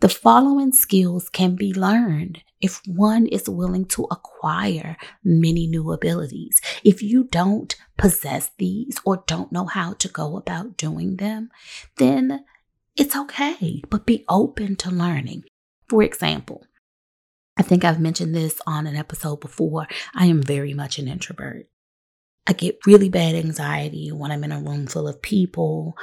The 0.00 0.08
following 0.08 0.72
skills 0.72 1.28
can 1.28 1.54
be 1.56 1.72
learned 1.72 2.42
if 2.60 2.80
one 2.86 3.26
is 3.26 3.48
willing 3.48 3.84
to 3.86 4.06
acquire 4.10 4.96
many 5.24 5.66
new 5.66 5.92
abilities. 5.92 6.60
If 6.84 7.02
you 7.02 7.24
don't 7.24 7.74
possess 7.96 8.50
these 8.58 8.98
or 9.04 9.24
don't 9.26 9.52
know 9.52 9.66
how 9.66 9.94
to 9.94 10.08
go 10.08 10.36
about 10.36 10.76
doing 10.76 11.16
them, 11.16 11.50
then 11.96 12.44
it's 12.96 13.16
okay, 13.16 13.82
but 13.88 14.06
be 14.06 14.24
open 14.28 14.76
to 14.76 14.90
learning. 14.90 15.44
For 15.88 16.02
example, 16.02 16.66
I 17.56 17.62
think 17.62 17.84
I've 17.84 18.00
mentioned 18.00 18.34
this 18.34 18.60
on 18.66 18.86
an 18.86 18.96
episode 18.96 19.40
before. 19.40 19.86
I 20.14 20.26
am 20.26 20.42
very 20.42 20.74
much 20.74 20.98
an 20.98 21.08
introvert. 21.08 21.66
I 22.46 22.52
get 22.52 22.78
really 22.86 23.08
bad 23.08 23.34
anxiety 23.34 24.10
when 24.10 24.32
I'm 24.32 24.42
in 24.44 24.52
a 24.52 24.60
room 24.60 24.86
full 24.86 25.06
of 25.06 25.22
people. 25.22 25.96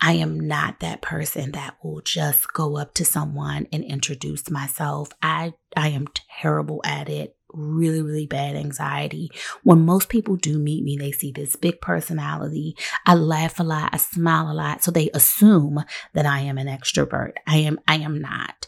I 0.00 0.14
am 0.14 0.40
not 0.40 0.80
that 0.80 1.02
person 1.02 1.52
that 1.52 1.76
will 1.82 2.00
just 2.00 2.52
go 2.52 2.76
up 2.76 2.94
to 2.94 3.04
someone 3.04 3.68
and 3.72 3.84
introduce 3.84 4.50
myself. 4.50 5.10
I 5.22 5.54
I 5.76 5.88
am 5.88 6.08
terrible 6.40 6.80
at 6.84 7.08
it. 7.08 7.36
Really, 7.52 8.02
really 8.02 8.26
bad 8.26 8.56
anxiety. 8.56 9.30
When 9.62 9.86
most 9.86 10.08
people 10.08 10.34
do 10.34 10.58
meet 10.58 10.82
me, 10.82 10.96
they 10.96 11.12
see 11.12 11.30
this 11.30 11.54
big 11.54 11.80
personality. 11.80 12.76
I 13.06 13.14
laugh 13.14 13.60
a 13.60 13.62
lot, 13.62 13.90
I 13.92 13.98
smile 13.98 14.50
a 14.50 14.54
lot, 14.54 14.82
so 14.82 14.90
they 14.90 15.08
assume 15.14 15.84
that 16.14 16.26
I 16.26 16.40
am 16.40 16.58
an 16.58 16.66
extrovert. 16.66 17.34
I 17.46 17.58
am 17.58 17.78
I 17.86 17.98
am 17.98 18.20
not. 18.20 18.66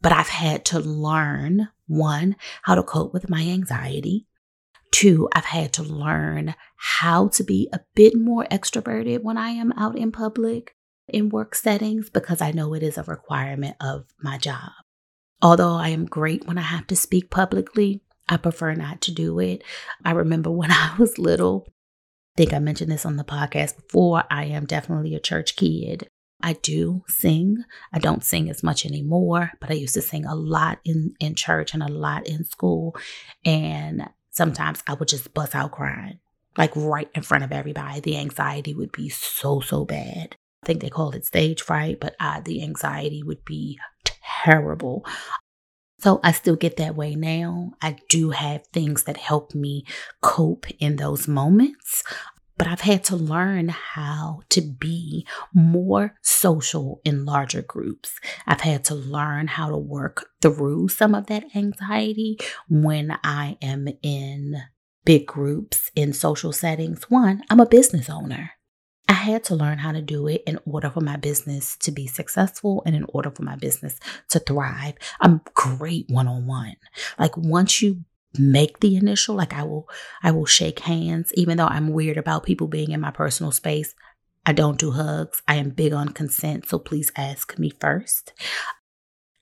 But 0.00 0.12
I've 0.12 0.28
had 0.28 0.64
to 0.66 0.78
learn 0.78 1.68
one, 1.88 2.36
how 2.62 2.76
to 2.76 2.84
cope 2.84 3.12
with 3.12 3.28
my 3.28 3.42
anxiety. 3.42 4.26
Two, 4.90 5.28
I've 5.34 5.44
had 5.44 5.72
to 5.74 5.82
learn 5.82 6.54
how 6.76 7.28
to 7.28 7.44
be 7.44 7.68
a 7.72 7.80
bit 7.94 8.16
more 8.16 8.46
extroverted 8.50 9.22
when 9.22 9.36
I 9.36 9.50
am 9.50 9.72
out 9.72 9.98
in 9.98 10.12
public 10.12 10.74
in 11.08 11.28
work 11.28 11.54
settings 11.54 12.10
because 12.10 12.40
I 12.40 12.52
know 12.52 12.74
it 12.74 12.82
is 12.82 12.98
a 12.98 13.02
requirement 13.02 13.76
of 13.80 14.06
my 14.20 14.38
job. 14.38 14.70
Although 15.40 15.74
I 15.74 15.88
am 15.88 16.06
great 16.06 16.46
when 16.46 16.58
I 16.58 16.62
have 16.62 16.86
to 16.88 16.96
speak 16.96 17.30
publicly, 17.30 18.02
I 18.28 18.36
prefer 18.36 18.74
not 18.74 19.00
to 19.02 19.12
do 19.12 19.38
it. 19.38 19.62
I 20.04 20.12
remember 20.12 20.50
when 20.52 20.70
I 20.70 20.94
was 20.98 21.18
little, 21.18 21.66
I 21.68 21.72
think 22.36 22.52
I 22.52 22.58
mentioned 22.58 22.90
this 22.90 23.06
on 23.06 23.16
the 23.16 23.24
podcast 23.24 23.76
before, 23.76 24.24
I 24.30 24.44
am 24.44 24.66
definitely 24.66 25.14
a 25.14 25.20
church 25.20 25.56
kid. 25.56 26.08
I 26.40 26.52
do 26.52 27.02
sing. 27.08 27.64
I 27.92 27.98
don't 27.98 28.22
sing 28.22 28.48
as 28.48 28.62
much 28.62 28.86
anymore, 28.86 29.50
but 29.60 29.70
I 29.70 29.74
used 29.74 29.94
to 29.94 30.02
sing 30.02 30.24
a 30.24 30.36
lot 30.36 30.78
in, 30.84 31.14
in 31.18 31.34
church 31.34 31.74
and 31.74 31.82
a 31.82 31.88
lot 31.88 32.28
in 32.28 32.44
school. 32.44 32.94
And 33.44 34.08
sometimes 34.38 34.82
I 34.86 34.94
would 34.94 35.08
just 35.08 35.34
bust 35.34 35.54
out 35.54 35.72
crying, 35.72 36.20
like 36.56 36.72
right 36.74 37.10
in 37.14 37.22
front 37.22 37.44
of 37.44 37.52
everybody. 37.52 38.00
The 38.00 38.16
anxiety 38.16 38.72
would 38.72 38.92
be 38.92 39.10
so, 39.10 39.60
so 39.60 39.84
bad. 39.84 40.36
I 40.62 40.66
think 40.66 40.80
they 40.80 40.88
call 40.88 41.10
it 41.10 41.26
stage 41.26 41.60
fright, 41.60 42.00
but 42.00 42.16
uh, 42.18 42.40
the 42.40 42.62
anxiety 42.62 43.22
would 43.22 43.44
be 43.44 43.78
terrible. 44.04 45.04
So 45.98 46.20
I 46.22 46.32
still 46.32 46.56
get 46.56 46.76
that 46.76 46.94
way 46.94 47.16
now. 47.16 47.72
I 47.82 47.96
do 48.08 48.30
have 48.30 48.66
things 48.68 49.02
that 49.04 49.16
help 49.16 49.54
me 49.54 49.84
cope 50.22 50.66
in 50.78 50.96
those 50.96 51.26
moments 51.26 52.04
but 52.58 52.66
I've 52.66 52.80
had 52.80 53.04
to 53.04 53.16
learn 53.16 53.68
how 53.68 54.40
to 54.50 54.60
be 54.60 55.26
more 55.54 56.16
social 56.22 57.00
in 57.04 57.24
larger 57.24 57.62
groups. 57.62 58.18
I've 58.46 58.60
had 58.60 58.84
to 58.86 58.94
learn 58.94 59.46
how 59.46 59.70
to 59.70 59.78
work 59.78 60.26
through 60.42 60.88
some 60.88 61.14
of 61.14 61.26
that 61.26 61.44
anxiety 61.54 62.38
when 62.68 63.16
I 63.22 63.56
am 63.62 63.88
in 64.02 64.60
big 65.04 65.26
groups 65.26 65.90
in 65.94 66.12
social 66.12 66.52
settings. 66.52 67.04
One, 67.08 67.42
I'm 67.48 67.60
a 67.60 67.66
business 67.66 68.10
owner. 68.10 68.50
I 69.08 69.14
had 69.14 69.42
to 69.44 69.54
learn 69.54 69.78
how 69.78 69.92
to 69.92 70.02
do 70.02 70.26
it 70.26 70.42
in 70.46 70.58
order 70.66 70.90
for 70.90 71.00
my 71.00 71.16
business 71.16 71.78
to 71.78 71.90
be 71.90 72.06
successful 72.06 72.82
and 72.84 72.94
in 72.94 73.06
order 73.08 73.30
for 73.30 73.42
my 73.42 73.56
business 73.56 73.98
to 74.30 74.38
thrive. 74.38 74.94
I'm 75.20 75.40
great 75.54 76.10
one 76.10 76.28
on 76.28 76.46
one. 76.46 76.76
Like 77.18 77.34
once 77.36 77.80
you 77.80 78.04
make 78.36 78.80
the 78.80 78.96
initial 78.96 79.34
like 79.34 79.54
I 79.54 79.62
will 79.62 79.88
I 80.22 80.30
will 80.32 80.46
shake 80.46 80.80
hands 80.80 81.32
even 81.34 81.56
though 81.56 81.66
I'm 81.66 81.92
weird 81.92 82.18
about 82.18 82.44
people 82.44 82.66
being 82.66 82.90
in 82.90 83.00
my 83.00 83.10
personal 83.10 83.52
space. 83.52 83.94
I 84.44 84.52
don't 84.52 84.78
do 84.78 84.92
hugs. 84.92 85.42
I 85.46 85.56
am 85.56 85.70
big 85.70 85.92
on 85.92 86.08
consent, 86.08 86.66
so 86.68 86.78
please 86.78 87.12
ask 87.16 87.58
me 87.58 87.70
first. 87.80 88.32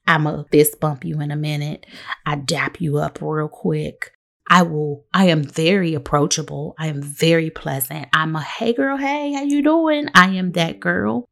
I'm 0.07 0.27
a 0.27 0.45
fist 0.51 0.81
bump 0.81 1.05
you 1.05 1.21
in 1.21 1.31
a 1.31 1.37
minute. 1.37 1.87
I 2.25 2.37
dap 2.37 2.81
you 2.81 2.99
up 2.99 3.19
real 3.21 3.49
quick. 3.49 4.13
I 4.49 4.63
will, 4.63 5.05
I 5.13 5.27
am 5.27 5.43
very 5.43 5.95
approachable. 5.95 6.75
I 6.79 6.87
am 6.87 7.03
very 7.03 7.51
pleasant. 7.51 8.09
I'm 8.13 8.37
a, 8.37 8.41
hey 8.41 8.73
girl, 8.73 8.97
hey, 8.97 9.33
how 9.33 9.43
you 9.43 9.63
doing? 9.63 10.09
I 10.15 10.31
am 10.31 10.53
that 10.53 10.79
girl. 10.79 11.29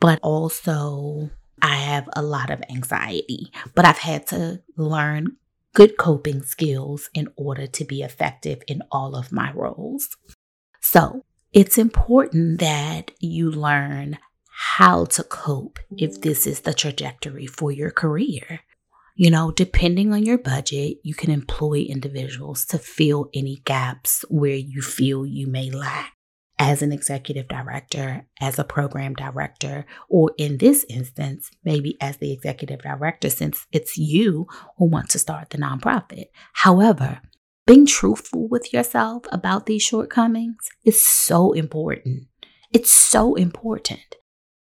But 0.00 0.18
also, 0.22 1.30
I 1.62 1.74
have 1.74 2.08
a 2.14 2.22
lot 2.22 2.50
of 2.50 2.62
anxiety, 2.70 3.52
but 3.74 3.84
I've 3.84 3.98
had 3.98 4.26
to 4.28 4.62
learn 4.76 5.36
good 5.78 5.96
coping 5.96 6.42
skills 6.42 7.08
in 7.14 7.28
order 7.36 7.64
to 7.64 7.84
be 7.84 8.02
effective 8.02 8.60
in 8.66 8.82
all 8.90 9.14
of 9.14 9.30
my 9.30 9.52
roles. 9.52 10.08
So 10.80 11.24
it's 11.52 11.78
important 11.78 12.58
that 12.58 13.12
you 13.20 13.48
learn 13.52 14.18
how 14.50 15.04
to 15.04 15.22
cope 15.22 15.78
if 15.96 16.20
this 16.20 16.48
is 16.48 16.62
the 16.62 16.74
trajectory 16.74 17.46
for 17.46 17.70
your 17.70 17.92
career. 17.92 18.58
You 19.14 19.30
know, 19.30 19.52
depending 19.52 20.12
on 20.12 20.24
your 20.24 20.38
budget, 20.38 20.98
you 21.04 21.14
can 21.14 21.30
employ 21.30 21.86
individuals 21.88 22.66
to 22.66 22.78
fill 22.78 23.30
any 23.32 23.62
gaps 23.64 24.24
where 24.28 24.56
you 24.56 24.82
feel 24.82 25.24
you 25.24 25.46
may 25.46 25.70
lack 25.70 26.17
as 26.58 26.82
an 26.82 26.92
executive 26.92 27.48
director, 27.48 28.26
as 28.40 28.58
a 28.58 28.64
program 28.64 29.14
director, 29.14 29.86
or 30.08 30.32
in 30.36 30.58
this 30.58 30.84
instance, 30.88 31.50
maybe 31.64 31.96
as 32.00 32.16
the 32.16 32.32
executive 32.32 32.82
director, 32.82 33.30
since 33.30 33.66
it's 33.72 33.96
you 33.96 34.46
who 34.76 34.86
want 34.86 35.08
to 35.10 35.18
start 35.18 35.50
the 35.50 35.58
nonprofit. 35.58 36.26
However, 36.54 37.20
being 37.66 37.86
truthful 37.86 38.48
with 38.48 38.72
yourself 38.72 39.24
about 39.30 39.66
these 39.66 39.82
shortcomings 39.82 40.68
is 40.84 41.04
so 41.04 41.52
important. 41.52 42.26
It's 42.72 42.90
so 42.90 43.34
important. 43.34 44.16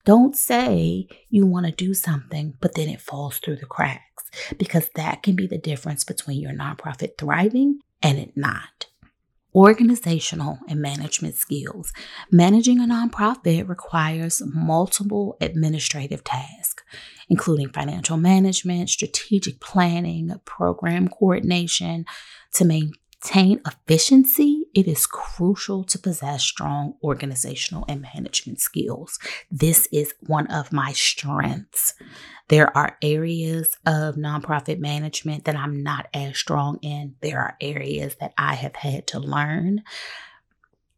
Don't 0.05 0.35
say 0.35 1.07
you 1.29 1.47
want 1.47 1.65
to 1.65 1.71
do 1.71 1.93
something, 1.93 2.55
but 2.59 2.75
then 2.75 2.89
it 2.89 3.01
falls 3.01 3.39
through 3.39 3.55
the 3.55 3.65
cracks 3.65 4.23
because 4.57 4.89
that 4.95 5.23
can 5.23 5.35
be 5.35 5.47
the 5.47 5.57
difference 5.57 6.03
between 6.03 6.39
your 6.39 6.51
nonprofit 6.51 7.17
thriving 7.17 7.79
and 8.03 8.19
it 8.19 8.35
not. 8.35 8.87
Organizational 9.55 10.59
and 10.67 10.81
management 10.81 11.35
skills. 11.35 11.93
Managing 12.29 12.79
a 12.81 12.83
nonprofit 12.83 13.69
requires 13.69 14.41
multiple 14.45 15.37
administrative 15.39 16.25
tasks, 16.25 16.83
including 17.29 17.69
financial 17.69 18.17
management, 18.17 18.89
strategic 18.89 19.61
planning, 19.61 20.33
program 20.43 21.07
coordination 21.07 22.05
to 22.53 22.65
maintain 22.65 22.91
attain 23.25 23.59
efficiency, 23.65 24.65
it 24.75 24.87
is 24.87 25.07
crucial 25.07 25.83
to 25.83 25.97
possess 25.97 26.43
strong 26.43 26.93
organizational 27.03 27.83
and 27.87 28.01
management 28.01 28.59
skills. 28.59 29.17
This 29.49 29.87
is 29.91 30.13
one 30.27 30.47
of 30.47 30.71
my 30.71 30.91
strengths. 30.93 31.93
There 32.49 32.75
are 32.77 32.97
areas 33.01 33.77
of 33.85 34.15
nonprofit 34.15 34.79
management 34.79 35.45
that 35.45 35.55
I'm 35.55 35.81
not 35.81 36.07
as 36.13 36.37
strong 36.37 36.77
in. 36.83 37.15
There 37.21 37.39
are 37.39 37.57
areas 37.59 38.15
that 38.19 38.33
I 38.37 38.53
have 38.53 38.75
had 38.75 39.07
to 39.07 39.19
learn, 39.19 39.81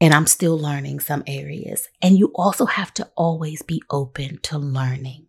and 0.01 0.13
I'm 0.13 0.27
still 0.27 0.59
learning 0.59 0.99
some 0.99 1.23
areas. 1.27 1.87
And 2.01 2.17
you 2.17 2.33
also 2.35 2.65
have 2.65 2.93
to 2.95 3.09
always 3.15 3.61
be 3.61 3.81
open 3.89 4.39
to 4.43 4.57
learning. 4.57 5.27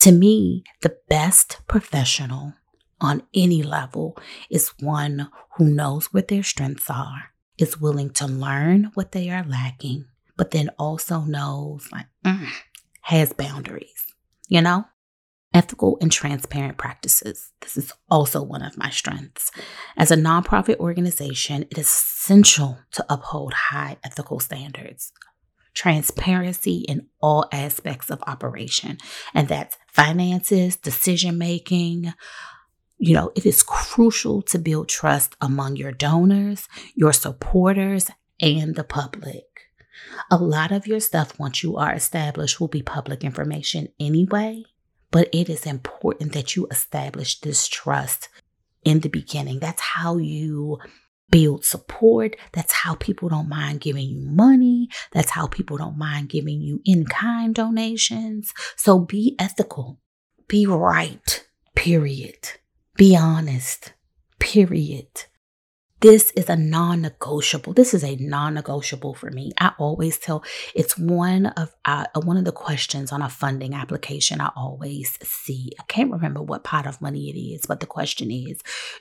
To 0.00 0.12
me, 0.12 0.64
the 0.82 0.98
best 1.08 1.60
professional 1.66 2.52
on 3.00 3.22
any 3.34 3.62
level 3.62 4.16
is 4.50 4.72
one 4.80 5.28
who 5.56 5.66
knows 5.66 6.06
what 6.12 6.28
their 6.28 6.42
strengths 6.42 6.90
are, 6.90 7.32
is 7.58 7.80
willing 7.80 8.10
to 8.10 8.26
learn 8.26 8.90
what 8.94 9.12
they 9.12 9.30
are 9.30 9.44
lacking, 9.44 10.06
but 10.36 10.50
then 10.50 10.70
also 10.78 11.20
knows, 11.20 11.88
like, 11.92 12.06
mm, 12.24 12.48
has 13.02 13.32
boundaries, 13.32 14.04
you 14.48 14.60
know? 14.60 14.84
Ethical 15.54 15.96
and 16.02 16.12
transparent 16.12 16.76
practices. 16.76 17.52
This 17.60 17.78
is 17.78 17.92
also 18.10 18.42
one 18.42 18.62
of 18.62 18.76
my 18.76 18.90
strengths. 18.90 19.50
As 19.96 20.10
a 20.10 20.16
nonprofit 20.16 20.76
organization, 20.76 21.62
it 21.70 21.78
is 21.78 21.86
essential 21.86 22.78
to 22.92 23.06
uphold 23.08 23.54
high 23.54 23.96
ethical 24.04 24.38
standards, 24.38 25.12
transparency 25.72 26.84
in 26.88 27.06
all 27.22 27.46
aspects 27.52 28.10
of 28.10 28.22
operation, 28.26 28.98
and 29.32 29.48
that's 29.48 29.78
finances, 29.88 30.76
decision 30.76 31.38
making, 31.38 32.12
you 32.98 33.14
know, 33.14 33.30
it 33.34 33.44
is 33.44 33.62
crucial 33.62 34.42
to 34.42 34.58
build 34.58 34.88
trust 34.88 35.36
among 35.40 35.76
your 35.76 35.92
donors, 35.92 36.68
your 36.94 37.12
supporters, 37.12 38.10
and 38.40 38.74
the 38.74 38.84
public. 38.84 39.44
A 40.30 40.36
lot 40.36 40.72
of 40.72 40.86
your 40.86 41.00
stuff, 41.00 41.38
once 41.38 41.62
you 41.62 41.76
are 41.76 41.92
established, 41.92 42.60
will 42.60 42.68
be 42.68 42.82
public 42.82 43.24
information 43.24 43.88
anyway, 44.00 44.64
but 45.10 45.28
it 45.32 45.48
is 45.48 45.66
important 45.66 46.32
that 46.32 46.56
you 46.56 46.66
establish 46.70 47.40
this 47.40 47.68
trust 47.68 48.28
in 48.84 49.00
the 49.00 49.08
beginning. 49.08 49.58
That's 49.58 49.80
how 49.80 50.16
you 50.16 50.78
build 51.30 51.64
support. 51.64 52.36
That's 52.52 52.72
how 52.72 52.94
people 52.94 53.28
don't 53.28 53.48
mind 53.48 53.80
giving 53.80 54.08
you 54.08 54.20
money. 54.20 54.88
That's 55.12 55.30
how 55.30 55.46
people 55.46 55.76
don't 55.76 55.98
mind 55.98 56.28
giving 56.28 56.60
you 56.60 56.80
in 56.84 57.04
kind 57.06 57.54
donations. 57.54 58.52
So 58.76 59.00
be 59.00 59.34
ethical, 59.38 59.98
be 60.48 60.66
right, 60.66 61.46
period. 61.74 62.50
Be 62.96 63.14
honest, 63.14 63.92
period. 64.38 65.24
This 66.00 66.30
is 66.30 66.48
a 66.48 66.56
non 66.56 67.02
negotiable. 67.02 67.74
This 67.74 67.92
is 67.92 68.02
a 68.02 68.16
non 68.16 68.54
negotiable 68.54 69.14
for 69.14 69.30
me. 69.30 69.52
I 69.58 69.72
always 69.78 70.18
tell 70.18 70.42
it's 70.74 70.96
one 70.96 71.46
of 71.46 71.74
uh, 71.84 72.06
one 72.22 72.38
of 72.38 72.46
the 72.46 72.52
questions 72.52 73.12
on 73.12 73.20
a 73.20 73.28
funding 73.28 73.74
application 73.74 74.40
I 74.40 74.50
always 74.56 75.18
see. 75.22 75.72
I 75.78 75.82
can't 75.88 76.10
remember 76.10 76.40
what 76.40 76.64
pot 76.64 76.86
of 76.86 77.02
money 77.02 77.28
it 77.28 77.38
is, 77.38 77.66
but 77.66 77.80
the 77.80 77.86
question 77.86 78.30
is 78.30 78.60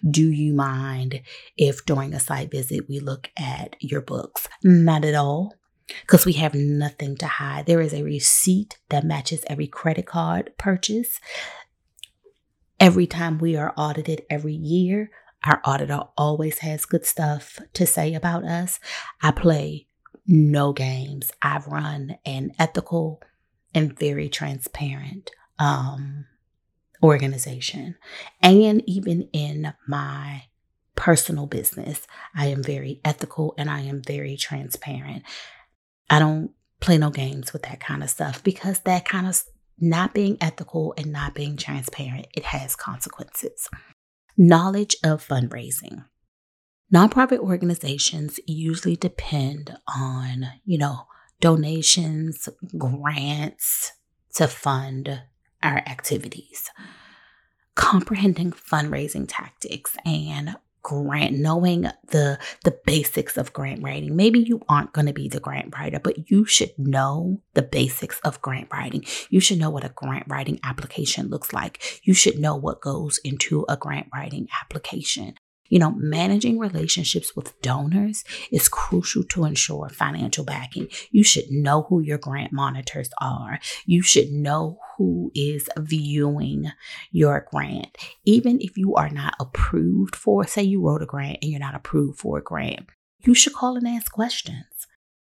Do 0.10 0.29
you 0.29 0.53
mind 0.53 1.21
if 1.58 1.86
during 1.86 2.13
a 2.13 2.19
site 2.19 2.51
visit 2.51 2.89
we 2.89 2.99
look 2.99 3.29
at 3.38 3.77
your 3.79 4.01
books? 4.01 4.49
Not 4.62 5.05
at 5.05 5.15
all 5.15 5.53
because 6.01 6.25
we 6.25 6.34
have 6.34 6.55
nothing 6.55 7.15
to 7.17 7.27
hide. 7.27 7.65
There 7.65 7.81
is 7.81 7.93
a 7.93 8.03
receipt 8.03 8.77
that 8.89 9.03
matches 9.03 9.43
every 9.47 9.67
credit 9.67 10.05
card 10.05 10.51
purchase. 10.58 11.19
Every 12.86 13.08
time 13.08 13.39
we 13.39 13.56
are 13.56 13.74
audited 13.78 14.28
every 14.30 14.54
year, 14.54 15.10
our 15.43 15.60
auditor 15.63 16.02
always 16.15 16.60
has 16.60 16.86
good 16.86 17.04
stuff 17.04 17.60
to 17.74 17.88
say 17.88 18.13
about 18.13 18.43
us. 18.43 18.80
I 19.24 19.32
play 19.32 19.88
no 20.28 20.71
games. 20.71 21.32
I've 21.41 21.65
run 21.65 22.19
an 22.28 22.52
ethical 22.60 23.24
and 23.74 23.98
very 23.98 24.30
transparent 24.30 25.32
um, 25.58 26.28
organization. 27.02 27.95
And 28.43 28.88
even 28.88 29.30
in 29.34 29.74
my 29.88 30.43
personal 30.93 31.48
business, 31.48 32.06
I 32.36 32.50
am 32.50 32.62
very 32.62 33.02
ethical 33.04 33.56
and 33.58 33.67
I 33.67 33.80
am 33.80 34.04
very 34.04 34.38
transparent. 34.38 35.24
I 36.08 36.19
don't 36.19 36.52
play 36.82 37.00
no 37.00 37.10
games 37.10 37.52
with 37.52 37.63
that 37.63 37.80
kind 37.80 38.04
of 38.04 38.12
stuff 38.12 38.43
because 38.43 38.82
that 38.82 39.06
kind 39.06 39.26
of 39.26 39.43
not 39.80 40.14
being 40.14 40.38
ethical 40.42 40.94
and 40.98 41.12
not 41.12 41.34
being 41.34 41.58
transparent, 41.58 42.28
it 42.36 42.44
has 42.44 42.76
consequences. 42.76 43.70
Knowledge 44.38 44.96
of 45.04 45.26
fundraising. 45.26 46.06
Nonprofit 46.94 47.40
organizations 47.40 48.40
usually 48.46 48.96
depend 48.96 49.76
on, 49.88 50.46
you 50.64 50.78
know, 50.78 51.08
donations, 51.42 52.48
grants 52.78 53.92
to 54.36 54.48
fund 54.48 55.24
our 55.64 55.78
activities. 55.78 56.70
Comprehending 57.76 58.52
fundraising 58.52 59.26
tactics 59.28 59.98
and 60.06 60.56
grant 60.86 61.36
knowing 61.36 61.88
the 62.10 62.38
the 62.63 62.78
basics 62.86 63.38
of 63.38 63.52
grant 63.54 63.82
writing. 63.82 64.15
Maybe 64.15 64.39
you 64.39 64.62
aren't 64.69 64.93
going 64.93 65.08
to 65.08 65.13
be 65.13 65.28
the 65.28 65.39
grant 65.39 65.74
writer 65.76 66.00
but 66.00 66.30
you 66.30 66.45
should 66.45 66.78
know 66.78 67.41
the 67.56 67.63
basics 67.63 68.19
of 68.19 68.39
grant 68.43 68.67
writing. 68.71 69.04
You 69.32 69.39
should 69.39 69.58
know 69.58 69.71
what 69.71 69.84
a 69.84 69.89
grant 69.89 70.26
writing 70.28 70.60
application 70.63 71.30
looks 71.30 71.52
like. 71.52 72.00
You 72.04 72.13
should 72.13 72.38
know 72.38 72.56
what 72.56 72.82
goes 72.82 73.17
into 73.24 73.65
a 73.67 73.76
grant 73.76 74.10
writing 74.13 74.48
application 74.62 75.34
you 75.69 75.80
know, 75.80 75.91
managing 75.91 76.60
relationships 76.60 77.36
with 77.36 77.60
donors 77.62 78.23
is 78.51 78.69
crucial 78.69 79.23
to 79.23 79.45
ensure 79.45 79.89
financial 79.89 80.45
backing. 80.45 80.88
You 81.12 81.23
should 81.23 81.49
know 81.49 81.84
who 81.84 81.99
your 81.99 82.17
grant 82.17 82.54
monitors 82.54 83.10
are. 83.19 83.60
You 83.86 84.01
should 84.01 84.32
know 84.32 84.80
who 84.97 85.32
is 85.34 85.69
viewing 85.78 86.71
your 87.12 87.47
grant. 87.51 87.97
Even 88.25 88.60
if 88.62 88.78
you 88.78 88.95
are 88.95 89.10
not 89.10 89.36
approved 89.39 90.15
for, 90.15 90.45
say 90.45 90.63
you 90.63 90.82
wrote 90.82 91.01
a 91.01 91.06
grant 91.06 91.39
and 91.41 91.51
you're 91.51 91.60
not 91.60 91.75
approved 91.75 92.19
for 92.19 92.38
a 92.38 92.43
grant, 92.43 92.88
you 93.19 93.34
should 93.34 93.54
call 93.54 93.75
and 93.75 93.88
ask 93.88 94.12
questions. 94.12 94.88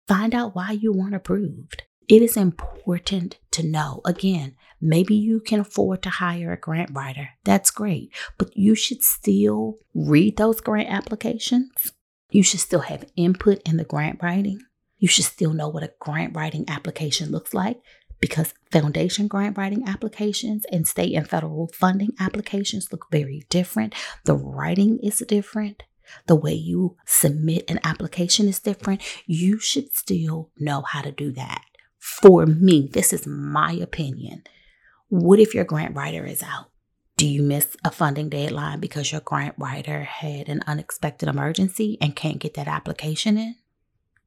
Find 0.09 0.35
out 0.35 0.55
why 0.55 0.73
you 0.73 0.92
weren't 0.92 1.14
approved. 1.14 1.83
It 2.09 2.23
is 2.23 2.37
important 2.37 3.38
to 3.53 3.62
know. 3.62 4.01
Again, 4.05 4.57
maybe 4.83 5.14
you 5.14 5.40
can 5.40 5.61
afford 5.61 6.03
to 6.03 6.11
hire 6.11 6.53
a 6.53 6.59
grant 6.59 6.90
writer. 6.92 7.31
That's 7.45 7.71
great. 7.71 8.12
But 8.37 8.57
you 8.57 8.75
should 8.75 9.03
still 9.03 9.79
read 9.95 10.37
those 10.37 10.61
grant 10.61 10.90
applications. 10.90 11.92
You 12.31 12.42
should 12.42 12.61
still 12.61 12.81
have 12.81 13.11
input 13.16 13.62
in 13.66 13.77
the 13.77 13.85
grant 13.85 14.18
writing. 14.23 14.61
You 14.99 15.09
should 15.09 15.25
still 15.25 15.53
know 15.53 15.68
what 15.68 15.83
a 15.83 15.92
grant 16.01 16.37
writing 16.37 16.64
application 16.68 17.31
looks 17.31 17.55
like 17.55 17.81
because 18.21 18.55
foundation 18.71 19.27
grant 19.29 19.59
writing 19.59 19.87
applications 19.87 20.64
and 20.71 20.87
state 20.87 21.14
and 21.14 21.29
federal 21.29 21.68
funding 21.75 22.12
applications 22.21 22.92
look 22.92 23.07
very 23.11 23.45
different. 23.51 23.95
The 24.25 24.37
writing 24.37 24.99
is 25.03 25.18
different. 25.27 25.83
The 26.27 26.37
way 26.37 26.55
you 26.55 26.97
submit 27.07 27.68
an 27.68 27.81
application 27.85 28.49
is 28.49 28.61
different. 28.61 29.03
You 29.27 29.59
should 29.59 29.95
still 29.95 30.51
know 30.59 30.83
how 30.83 31.03
to 31.03 31.12
do 31.12 31.33
that. 31.33 31.62
For 31.99 32.47
me, 32.47 32.88
this 32.92 33.12
is 33.12 33.27
my 33.27 33.73
opinion. 33.73 34.45
What 35.12 35.40
if 35.40 35.55
your 35.55 35.64
grant 35.64 35.94
writer 35.94 36.25
is 36.25 36.42
out? 36.42 36.70
Do 37.18 37.29
you 37.29 37.42
miss 37.42 37.77
a 37.85 37.90
funding 37.90 38.31
deadline 38.31 38.81
because 38.81 39.12
your 39.12 39.20
grant 39.20 39.55
writer 39.59 40.05
had 40.05 40.48
an 40.48 40.64
unexpected 40.66 41.29
emergency 41.29 41.98
and 42.01 42.16
can't 42.16 42.38
get 42.38 42.55
that 42.55 42.66
application 42.66 43.37
in? 43.37 43.57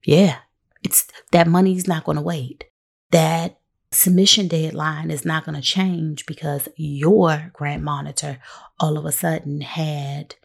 Yeah, 0.04 0.38
it's 0.84 1.08
that 1.32 1.48
money's 1.48 1.88
not 1.88 2.04
going 2.04 2.18
to 2.18 2.22
wait. 2.22 2.66
That 3.10 3.58
submission 3.92 4.48
deadline 4.48 5.10
is 5.10 5.26
not 5.26 5.44
going 5.44 5.56
to 5.56 5.62
change 5.64 6.28
because 6.28 6.70
your 6.76 7.50
grant 7.52 7.82
monitor 7.82 8.38
all 8.80 8.96
of 8.96 9.06
a 9.06 9.12
sudden 9.12 9.62
had 9.62 10.36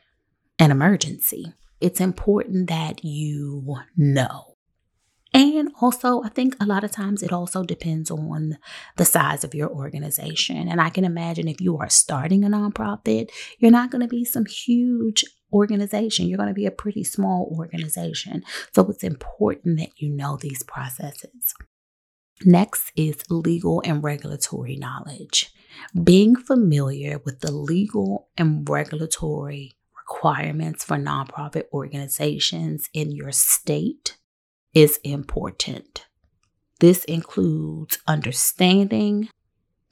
an 0.59 0.71
emergency. 0.71 1.53
It's 1.83 2.01
important 2.01 2.71
that 2.71 3.05
you 3.05 3.77
know. 3.95 4.50
And 5.41 5.71
also, 5.81 6.23
I 6.23 6.29
think 6.29 6.55
a 6.61 6.67
lot 6.67 6.85
of 6.85 6.91
times 6.91 7.23
it 7.23 7.33
also 7.33 7.65
depends 7.65 8.11
on 8.11 8.59
the 8.97 9.07
size 9.07 9.43
of 9.43 9.55
your 9.55 9.71
organization. 9.71 10.69
And 10.69 10.83
I 10.83 10.91
can 10.91 11.03
imagine 11.03 11.49
if 11.49 11.63
you 11.63 11.79
are 11.79 11.89
starting 11.89 12.45
a 12.45 12.49
nonprofit, 12.49 13.31
you're 13.59 13.71
not 13.71 13.91
going 13.91 14.03
to 14.03 14.09
be 14.09 14.23
some 14.23 14.45
huge 14.45 15.25
organization. 15.51 16.29
You're 16.29 16.37
going 16.37 16.51
to 16.51 16.55
be 16.55 16.67
a 16.67 16.71
pretty 16.71 17.05
small 17.05 17.57
organization. 17.59 18.43
So 18.75 18.87
it's 18.91 19.03
important 19.03 19.79
that 19.79 19.93
you 19.97 20.11
know 20.11 20.37
these 20.37 20.63
processes. 20.63 21.55
Next 22.45 22.93
is 22.95 23.23
legal 23.31 23.83
and 23.87 24.05
regulatory 24.05 24.77
knowledge. 24.77 25.51
Being 26.05 26.37
familiar 26.37 27.19
with 27.25 27.41
the 27.41 27.51
legal 27.53 28.29
and 28.37 28.69
regulatory 28.69 29.73
requirements 29.97 30.85
for 30.85 30.99
nonprofit 30.99 31.65
organizations 31.73 32.91
in 32.93 33.11
your 33.11 33.33
state 33.33 34.19
is 34.75 34.99
important. 35.05 36.07
This 36.81 37.05
includes 37.05 37.99
understanding 38.07 39.29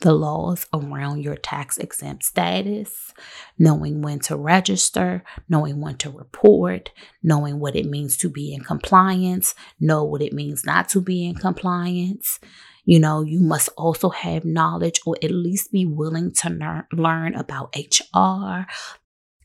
the 0.01 0.13
laws 0.13 0.67
around 0.73 1.23
your 1.23 1.35
tax 1.35 1.77
exempt 1.77 2.25
status, 2.25 3.13
knowing 3.59 4.01
when 4.01 4.21
to 4.21 4.37
register, 4.37 5.25
knowing 5.49 5.81
when 5.81 5.97
to 5.97 6.11
report, 6.11 6.91
knowing 7.23 7.59
what 7.59 7.75
it 7.75 7.87
means 7.87 8.17
to 8.19 8.29
be 8.29 8.55
in 8.55 8.61
compliance, 8.61 9.55
know 9.81 10.05
what 10.05 10.23
it 10.23 10.33
means 10.33 10.65
not 10.65 10.89
to 10.91 11.01
be 11.01 11.27
in 11.27 11.35
compliance. 11.35 12.39
You 12.85 13.01
know, 13.01 13.23
you 13.23 13.41
must 13.41 13.69
also 13.77 14.11
have 14.11 14.45
knowledge 14.45 15.01
or 15.05 15.17
at 15.23 15.31
least 15.31 15.73
be 15.73 15.85
willing 15.85 16.33
to 16.37 16.49
ner- 16.49 16.89
learn 16.93 17.35
about 17.35 17.75
HR, 17.77 18.67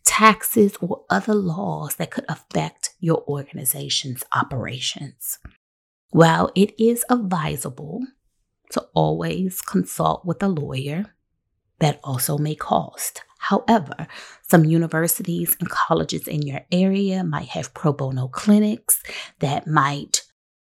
taxes, 0.04 0.78
or 0.82 1.04
other 1.10 1.34
laws 1.34 1.96
that 1.96 2.12
could 2.12 2.26
affect 2.30 2.92
your 3.00 3.24
organization's 3.28 4.24
operations. 4.34 5.40
While 6.12 6.52
it 6.56 6.80
is 6.80 7.04
advisable 7.10 8.02
to 8.74 8.88
always 8.94 9.62
consult 9.62 10.26
with 10.26 10.42
a 10.42 10.48
lawyer. 10.48 11.16
That 11.80 12.00
also 12.04 12.38
may 12.38 12.56
cost. 12.56 13.24
However, 13.38 14.08
some 14.42 14.66
universities 14.66 15.56
and 15.60 15.70
colleges 15.70 16.28
in 16.28 16.42
your 16.44 16.62
area 16.72 17.24
might 17.24 17.50
have 17.50 17.74
pro 17.74 17.94
bono 17.94 18.28
clinics 18.28 19.04
that 19.40 19.68
might 19.68 20.24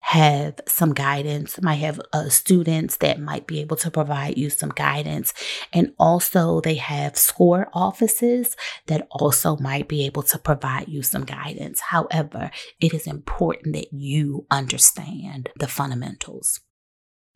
have 0.07 0.61
some 0.69 0.95
guidance, 0.95 1.61
might 1.61 1.75
have 1.75 2.01
uh, 2.12 2.29
students 2.29 2.99
that 2.99 3.19
might 3.19 3.45
be 3.45 3.61
able 3.61 3.77
to 3.77 3.90
provide 3.90 4.38
you 4.38 4.49
some 4.49 4.69
guidance. 4.69 5.35
And 5.73 5.92
also, 5.99 6.61
they 6.61 6.77
have 6.77 7.16
SCORE 7.16 7.69
offices 7.73 8.57
that 8.87 9.09
also 9.11 9.57
might 9.57 9.88
be 9.88 10.07
able 10.07 10.23
to 10.23 10.38
provide 10.38 10.87
you 10.87 11.03
some 11.03 11.25
guidance. 11.25 11.81
However, 11.81 12.53
it 12.81 12.95
is 12.95 13.09
important 13.09 13.75
that 13.75 13.92
you 13.92 14.47
understand 14.49 15.51
the 15.57 15.66
fundamentals. 15.66 16.61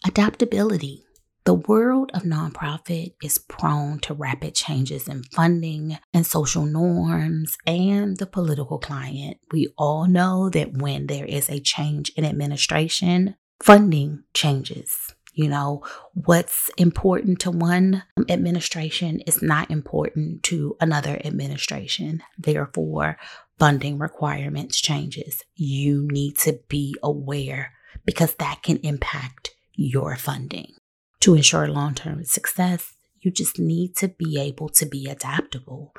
Adaptability. 0.06 1.02
The 1.44 1.54
world 1.54 2.10
of 2.12 2.22
nonprofit 2.22 3.14
is 3.22 3.38
prone 3.38 3.98
to 4.00 4.12
rapid 4.12 4.54
changes 4.54 5.08
in 5.08 5.22
funding 5.24 5.98
and 6.12 6.26
social 6.26 6.66
norms 6.66 7.56
and 7.66 8.18
the 8.18 8.26
political 8.26 8.78
climate. 8.78 9.38
We 9.50 9.68
all 9.78 10.06
know 10.06 10.50
that 10.50 10.76
when 10.76 11.06
there 11.06 11.24
is 11.24 11.48
a 11.48 11.58
change 11.58 12.10
in 12.10 12.26
administration, 12.26 13.36
funding 13.62 14.24
changes. 14.34 15.14
You 15.32 15.48
know, 15.48 15.82
what's 16.12 16.70
important 16.76 17.40
to 17.40 17.50
one 17.50 18.02
administration 18.28 19.20
is 19.20 19.40
not 19.40 19.70
important 19.70 20.42
to 20.44 20.76
another 20.80 21.20
administration. 21.24 22.22
Therefore, 22.36 23.16
funding 23.58 23.98
requirements 23.98 24.80
changes. 24.80 25.42
You 25.54 26.06
need 26.10 26.36
to 26.38 26.60
be 26.68 26.96
aware 27.02 27.72
because 28.04 28.34
that 28.34 28.62
can 28.62 28.78
impact 28.78 29.54
your 29.74 30.16
funding. 30.16 30.74
To 31.20 31.34
ensure 31.34 31.68
long 31.68 31.94
term 31.94 32.24
success, 32.24 32.94
you 33.20 33.30
just 33.30 33.58
need 33.58 33.94
to 33.96 34.08
be 34.08 34.40
able 34.40 34.70
to 34.70 34.86
be 34.86 35.06
adaptable 35.06 35.92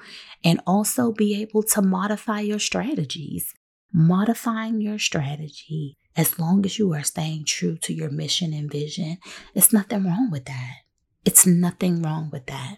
and 0.44 0.60
also 0.66 1.12
be 1.12 1.40
able 1.40 1.62
to 1.64 1.82
modify 1.82 2.40
your 2.40 2.60
strategies. 2.60 3.54
Modifying 3.94 4.82
your 4.82 4.98
strategy, 4.98 5.98
as 6.16 6.40
long 6.40 6.66
as 6.66 6.80
you 6.80 6.94
are 6.94 7.04
staying 7.04 7.44
true 7.46 7.78
to 7.80 7.94
your 7.94 8.10
mission 8.10 8.54
and 8.54 8.72
vision, 8.72 9.18
it's 9.54 9.74
nothing 9.74 10.06
wrong 10.06 10.30
with 10.32 10.46
that. 10.46 10.78
It's 11.26 11.46
nothing 11.46 12.02
wrong 12.02 12.30
with 12.32 12.48
that. 12.48 12.78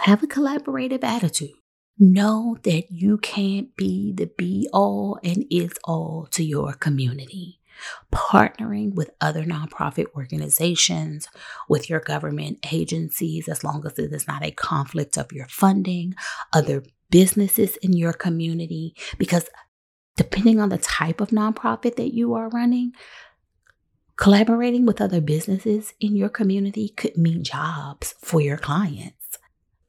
Have 0.00 0.22
a 0.22 0.26
collaborative 0.26 1.04
attitude. 1.04 1.50
Know 1.98 2.56
that 2.62 2.90
you 2.90 3.18
can't 3.18 3.76
be 3.76 4.12
the 4.12 4.26
be 4.26 4.68
all 4.72 5.18
and 5.22 5.44
is 5.50 5.72
all 5.84 6.26
to 6.32 6.42
your 6.42 6.72
community 6.72 7.60
partnering 8.12 8.94
with 8.94 9.10
other 9.20 9.44
nonprofit 9.44 10.06
organizations, 10.14 11.28
with 11.68 11.88
your 11.90 12.00
government 12.00 12.58
agencies, 12.72 13.48
as 13.48 13.64
long 13.64 13.84
as 13.86 13.98
it 13.98 14.12
is 14.12 14.26
not 14.26 14.44
a 14.44 14.50
conflict 14.50 15.16
of 15.16 15.32
your 15.32 15.48
funding, 15.48 16.14
other 16.52 16.82
businesses 17.10 17.76
in 17.78 17.92
your 17.92 18.12
community, 18.12 18.94
because 19.18 19.48
depending 20.16 20.60
on 20.60 20.70
the 20.70 20.78
type 20.78 21.20
of 21.20 21.30
nonprofit 21.30 21.96
that 21.96 22.14
you 22.14 22.34
are 22.34 22.48
running, 22.48 22.92
collaborating 24.16 24.86
with 24.86 25.00
other 25.00 25.20
businesses 25.20 25.92
in 26.00 26.16
your 26.16 26.30
community 26.30 26.88
could 26.88 27.16
mean 27.16 27.44
jobs 27.44 28.14
for 28.18 28.40
your 28.40 28.56
clients 28.56 29.25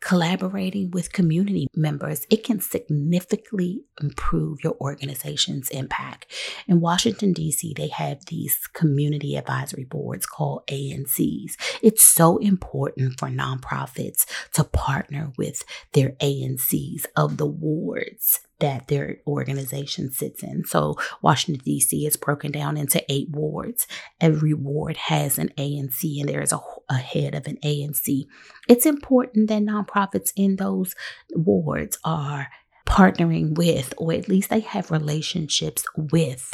collaborating 0.07 0.89
with 0.91 1.11
community 1.11 1.67
members, 1.75 2.25
it 2.29 2.41
can 2.41 2.61
significantly 2.61 3.81
improve 4.01 4.63
your 4.63 4.73
organization's 4.79 5.69
impact. 5.69 6.25
In 6.65 6.79
Washington, 6.79 7.33
D.C., 7.33 7.73
they 7.75 7.89
have 7.89 8.25
these 8.27 8.67
community 8.71 9.35
advisory 9.35 9.83
boards 9.83 10.25
called 10.25 10.65
ANCs. 10.67 11.57
It's 11.81 12.03
so 12.03 12.37
important 12.37 13.19
for 13.19 13.27
nonprofits 13.27 14.25
to 14.53 14.63
partner 14.63 15.33
with 15.37 15.65
their 15.91 16.11
ANCs 16.21 17.05
of 17.17 17.35
the 17.35 17.45
wards 17.45 18.39
that 18.59 18.87
their 18.87 19.17
organization 19.27 20.11
sits 20.11 20.43
in. 20.43 20.65
So 20.65 20.95
Washington, 21.21 21.63
D.C. 21.63 22.05
is 22.05 22.17
broken 22.17 22.51
down 22.51 22.77
into 22.77 23.03
eight 23.09 23.29
wards. 23.29 23.87
Every 24.19 24.53
ward 24.53 24.97
has 24.97 25.37
an 25.37 25.49
ANC 25.57 26.19
and 26.19 26.27
there 26.27 26.41
is 26.41 26.51
a, 26.51 26.59
a 26.89 26.95
head 26.95 27.35
of 27.35 27.45
an 27.47 27.57
ANC. 27.63 28.25
It's 28.67 28.85
important 28.85 29.49
that 29.49 29.61
nonprofits 29.63 30.31
in 30.35 30.55
those 30.55 30.95
wards 31.31 31.97
are 32.03 32.47
partnering 32.87 33.55
with, 33.55 33.93
or 33.97 34.13
at 34.13 34.29
least 34.29 34.49
they 34.49 34.61
have 34.61 34.89
relationships 34.89 35.83
with 35.95 36.53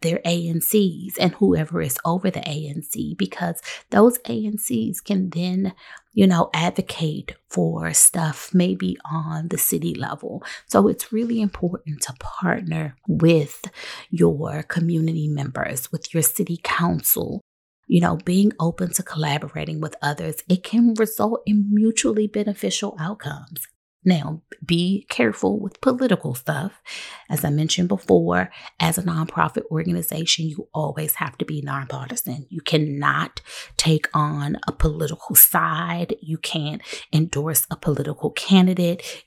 their 0.00 0.20
ANCs 0.24 1.14
and 1.20 1.34
whoever 1.34 1.82
is 1.82 1.98
over 2.04 2.30
the 2.30 2.40
ANC, 2.40 3.16
because 3.18 3.60
those 3.90 4.18
ANCs 4.20 5.04
can 5.04 5.28
then, 5.30 5.74
you 6.12 6.26
know, 6.26 6.48
advocate 6.54 7.34
for 7.50 7.92
stuff 7.92 8.54
maybe 8.54 8.96
on 9.04 9.48
the 9.48 9.58
city 9.58 9.94
level. 9.94 10.42
So 10.66 10.88
it's 10.88 11.12
really 11.12 11.42
important 11.42 12.00
to 12.02 12.14
partner 12.14 12.96
with 13.06 13.64
your 14.10 14.62
community 14.62 15.28
members, 15.28 15.90
with 15.90 16.14
your 16.14 16.22
city 16.22 16.60
council, 16.62 17.42
you 17.86 18.00
know, 18.00 18.16
being 18.16 18.52
open 18.60 18.92
to 18.92 19.02
collaborating 19.02 19.80
with 19.80 19.96
others, 20.00 20.36
it 20.48 20.62
can 20.62 20.94
result 20.94 21.42
in 21.44 21.74
mutually 21.74 22.26
beneficial 22.28 22.96
outcomes. 22.98 23.66
Now, 24.04 24.42
be 24.64 25.06
careful 25.08 25.60
with 25.60 25.80
political 25.80 26.34
stuff. 26.34 26.82
As 27.30 27.44
I 27.44 27.50
mentioned 27.50 27.88
before, 27.88 28.50
as 28.80 28.98
a 28.98 29.02
nonprofit 29.02 29.62
organization, 29.70 30.48
you 30.48 30.68
always 30.74 31.16
have 31.16 31.38
to 31.38 31.44
be 31.44 31.62
nonpartisan. 31.62 32.46
You 32.50 32.62
cannot 32.62 33.40
take 33.76 34.08
on 34.12 34.58
a 34.66 34.72
political 34.72 35.36
side, 35.36 36.16
you 36.20 36.36
can't 36.38 36.82
endorse 37.12 37.66
a 37.70 37.76
political 37.76 38.30
candidate. 38.30 39.24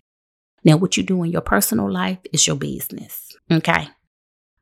Now, 0.65 0.75
what 0.75 0.97
you 0.97 1.03
do 1.03 1.23
in 1.23 1.31
your 1.31 1.41
personal 1.41 1.89
life 1.89 2.19
is 2.33 2.45
your 2.45 2.57
business, 2.57 3.35
okay? 3.49 3.88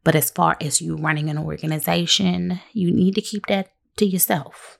But 0.03 0.15
as 0.15 0.29
far 0.29 0.57
as 0.61 0.81
you 0.81 0.97
running 0.97 1.29
an 1.29 1.37
organization, 1.37 2.59
you 2.73 2.91
need 2.91 3.15
to 3.15 3.21
keep 3.21 3.47
that 3.47 3.69
to 3.97 4.05
yourself, 4.05 4.77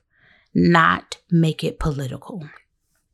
not 0.54 1.18
make 1.30 1.64
it 1.64 1.80
political. 1.80 2.48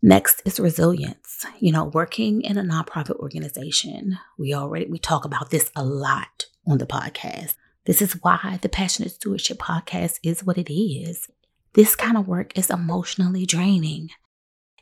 Next 0.02 0.40
is 0.46 0.58
resilience. 0.58 1.44
You 1.58 1.72
know, 1.72 1.84
working 1.84 2.40
in 2.42 2.56
a 2.56 2.62
nonprofit 2.62 3.16
organization, 3.16 4.18
we 4.38 4.54
already 4.54 4.86
we 4.86 4.98
talk 4.98 5.24
about 5.24 5.50
this 5.50 5.70
a 5.76 5.84
lot 5.84 6.46
on 6.66 6.78
the 6.78 6.86
podcast. 6.86 7.54
This 7.84 8.00
is 8.00 8.14
why 8.22 8.58
the 8.62 8.68
Passionate 8.68 9.12
Stewardship 9.12 9.58
podcast 9.58 10.18
is 10.22 10.44
what 10.44 10.56
it 10.56 10.72
is. 10.72 11.28
This 11.74 11.96
kind 11.96 12.16
of 12.16 12.26
work 12.26 12.56
is 12.58 12.70
emotionally 12.70 13.44
draining, 13.44 14.10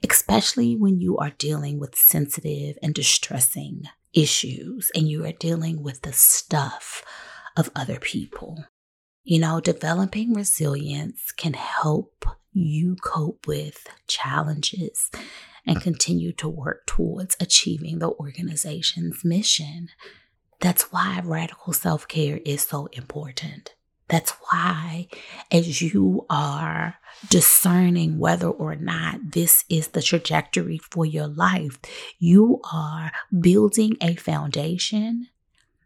especially 0.09 0.76
when 0.76 1.00
you 1.00 1.18
are 1.18 1.31
dealing 1.31 1.81
with 1.81 1.96
sensitive 1.96 2.78
and 2.83 2.94
distressing 2.94 3.85
issues 4.14 4.90
and 4.94 5.09
you 5.09 5.24
are 5.24 5.33
dealing 5.33 5.83
with 5.83 6.02
the 6.02 6.12
stuff 6.12 7.04
of 7.57 7.70
other 7.74 7.98
people. 7.98 8.64
You 9.24 9.40
know, 9.40 9.61
developing 9.61 10.33
resilience 10.33 11.33
can 11.33 11.52
help 11.52 12.24
you 12.59 12.97
cope 12.97 13.47
with 13.47 13.87
challenges 14.07 15.11
and 15.66 15.79
mm. 15.79 15.83
continue 15.83 16.33
to 16.33 16.49
work 16.49 16.87
towards 16.87 17.37
achieving 17.40 17.99
the 17.99 18.11
organization's 18.11 19.25
mission. 19.25 19.88
That's 20.61 20.92
why 20.92 21.21
radical 21.25 21.73
self 21.73 22.09
care 22.09 22.40
is 22.44 22.62
so 22.62 22.88
important. 22.92 23.75
That's 24.09 24.33
why, 24.51 25.09
as 25.53 25.83
you 25.83 26.25
are 26.31 26.97
discerning 27.29 28.18
whether 28.18 28.49
or 28.49 28.75
not 28.75 29.33
this 29.33 29.64
is 29.68 29.88
the 29.88 30.01
trajectory 30.01 30.79
for 30.79 31.05
your 31.05 31.27
life, 31.27 31.79
you 32.18 32.61
are 32.73 33.12
building 33.38 33.97
a 34.01 34.14
foundation 34.14 35.29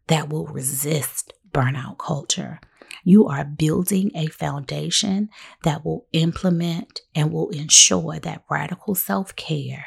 that 0.07 0.29
will 0.29 0.47
resist 0.47 1.33
burnout 1.53 1.99
culture 1.99 2.61
you 3.05 3.27
are 3.27 3.45
building 3.45 4.11
a 4.15 4.27
foundation 4.27 5.29
that 5.65 5.85
will 5.85 6.07
implement 6.13 7.01
and 7.15 7.33
will 7.33 7.51
ensure 7.51 8.19
that 8.21 8.45
radical 8.51 8.95
self 8.95 9.35
care 9.37 9.87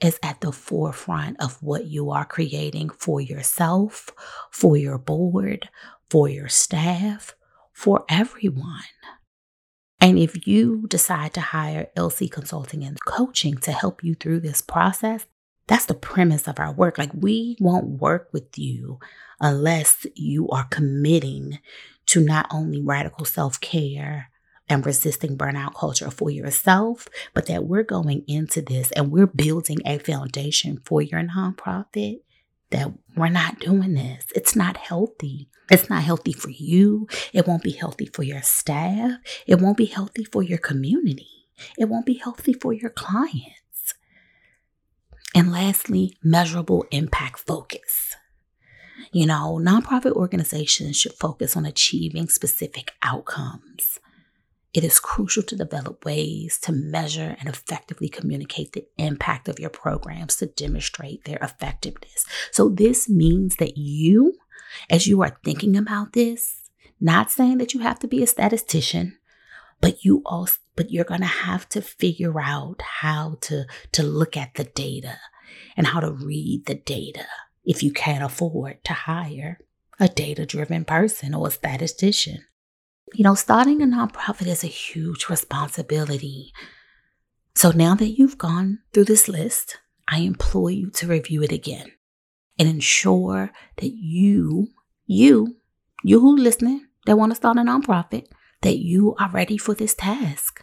is 0.00 0.18
at 0.22 0.40
the 0.40 0.52
forefront 0.52 1.40
of 1.40 1.62
what 1.62 1.86
you 1.86 2.10
are 2.10 2.24
creating 2.24 2.90
for 2.90 3.20
yourself, 3.20 4.10
for 4.50 4.76
your 4.76 4.98
board, 4.98 5.68
for 6.10 6.28
your 6.28 6.48
staff, 6.48 7.34
for 7.72 8.04
everyone. 8.08 8.82
And 10.00 10.18
if 10.18 10.46
you 10.46 10.86
decide 10.88 11.32
to 11.34 11.40
hire 11.40 11.88
LC 11.96 12.30
Consulting 12.30 12.84
and 12.84 13.02
Coaching 13.04 13.56
to 13.58 13.72
help 13.72 14.04
you 14.04 14.14
through 14.14 14.40
this 14.40 14.60
process, 14.60 15.24
that's 15.66 15.86
the 15.86 15.94
premise 15.94 16.46
of 16.46 16.58
our 16.58 16.72
work. 16.72 16.98
Like, 16.98 17.10
we 17.14 17.56
won't 17.60 18.00
work 18.00 18.28
with 18.32 18.58
you 18.58 18.98
unless 19.40 20.06
you 20.14 20.48
are 20.48 20.64
committing 20.64 21.58
to 22.06 22.20
not 22.20 22.46
only 22.50 22.82
radical 22.82 23.24
self 23.24 23.60
care 23.60 24.30
and 24.68 24.84
resisting 24.84 25.36
burnout 25.36 25.74
culture 25.74 26.10
for 26.10 26.30
yourself, 26.30 27.08
but 27.32 27.46
that 27.46 27.64
we're 27.64 27.82
going 27.82 28.24
into 28.26 28.62
this 28.62 28.90
and 28.92 29.10
we're 29.10 29.26
building 29.26 29.78
a 29.84 29.98
foundation 29.98 30.80
for 30.84 31.02
your 31.02 31.20
nonprofit. 31.22 32.20
That 32.70 32.92
we're 33.16 33.28
not 33.28 33.60
doing 33.60 33.94
this. 33.94 34.24
It's 34.34 34.56
not 34.56 34.76
healthy. 34.76 35.48
It's 35.70 35.88
not 35.88 36.02
healthy 36.02 36.32
for 36.32 36.50
you. 36.50 37.06
It 37.32 37.46
won't 37.46 37.62
be 37.62 37.70
healthy 37.72 38.06
for 38.06 38.22
your 38.22 38.42
staff. 38.42 39.18
It 39.46 39.60
won't 39.60 39.76
be 39.76 39.86
healthy 39.86 40.24
for 40.24 40.42
your 40.42 40.58
community. 40.58 41.28
It 41.78 41.88
won't 41.88 42.06
be 42.06 42.14
healthy 42.14 42.52
for 42.52 42.72
your 42.72 42.90
clients. 42.90 43.63
And 45.34 45.50
lastly, 45.50 46.16
measurable 46.22 46.86
impact 46.92 47.40
focus. 47.40 48.14
You 49.12 49.26
know, 49.26 49.60
nonprofit 49.60 50.12
organizations 50.12 50.96
should 50.96 51.14
focus 51.14 51.56
on 51.56 51.66
achieving 51.66 52.28
specific 52.28 52.92
outcomes. 53.02 53.98
It 54.72 54.82
is 54.82 54.98
crucial 54.98 55.42
to 55.44 55.56
develop 55.56 56.04
ways 56.04 56.58
to 56.62 56.72
measure 56.72 57.36
and 57.38 57.48
effectively 57.48 58.08
communicate 58.08 58.72
the 58.72 58.86
impact 58.98 59.48
of 59.48 59.60
your 59.60 59.70
programs 59.70 60.36
to 60.36 60.46
demonstrate 60.46 61.24
their 61.24 61.38
effectiveness. 61.40 62.26
So, 62.50 62.68
this 62.68 63.08
means 63.08 63.56
that 63.56 63.76
you, 63.76 64.34
as 64.90 65.06
you 65.06 65.22
are 65.22 65.38
thinking 65.44 65.76
about 65.76 66.12
this, 66.12 66.70
not 67.00 67.30
saying 67.30 67.58
that 67.58 67.72
you 67.72 67.80
have 67.80 68.00
to 68.00 68.08
be 68.08 68.22
a 68.22 68.26
statistician, 68.26 69.16
but 69.80 70.04
you 70.04 70.22
also 70.24 70.58
but 70.76 70.90
you're 70.90 71.04
going 71.04 71.20
to 71.20 71.26
have 71.26 71.68
to 71.68 71.80
figure 71.80 72.40
out 72.40 72.82
how 72.82 73.38
to 73.42 73.64
to 73.92 74.02
look 74.02 74.36
at 74.36 74.54
the 74.54 74.64
data 74.64 75.18
and 75.76 75.88
how 75.88 76.00
to 76.00 76.10
read 76.10 76.64
the 76.66 76.74
data 76.74 77.26
if 77.64 77.82
you 77.82 77.92
can't 77.92 78.24
afford 78.24 78.82
to 78.84 78.92
hire 78.92 79.58
a 80.00 80.08
data 80.08 80.44
driven 80.44 80.84
person 80.84 81.34
or 81.34 81.48
a 81.48 81.50
statistician. 81.50 82.44
You 83.14 83.24
know, 83.24 83.34
starting 83.34 83.80
a 83.80 83.86
nonprofit 83.86 84.46
is 84.46 84.64
a 84.64 84.68
huge 84.68 85.28
responsibility. 85.28 86.52
So 87.54 87.70
now 87.70 87.94
that 87.94 88.18
you've 88.18 88.38
gone 88.38 88.80
through 88.92 89.04
this 89.04 89.28
list, 89.28 89.78
I 90.08 90.18
implore 90.18 90.70
you 90.70 90.90
to 90.90 91.06
review 91.06 91.42
it 91.42 91.52
again 91.52 91.92
and 92.58 92.68
ensure 92.68 93.52
that 93.76 93.92
you, 93.92 94.68
you, 95.06 95.56
you 96.02 96.20
who 96.20 96.36
listening 96.36 96.86
that 97.06 97.16
want 97.16 97.30
to 97.32 97.36
start 97.36 97.56
a 97.56 97.60
nonprofit, 97.60 98.26
that 98.64 98.78
you 98.78 99.14
are 99.18 99.30
ready 99.30 99.58
for 99.58 99.74
this 99.74 99.94
task. 99.94 100.62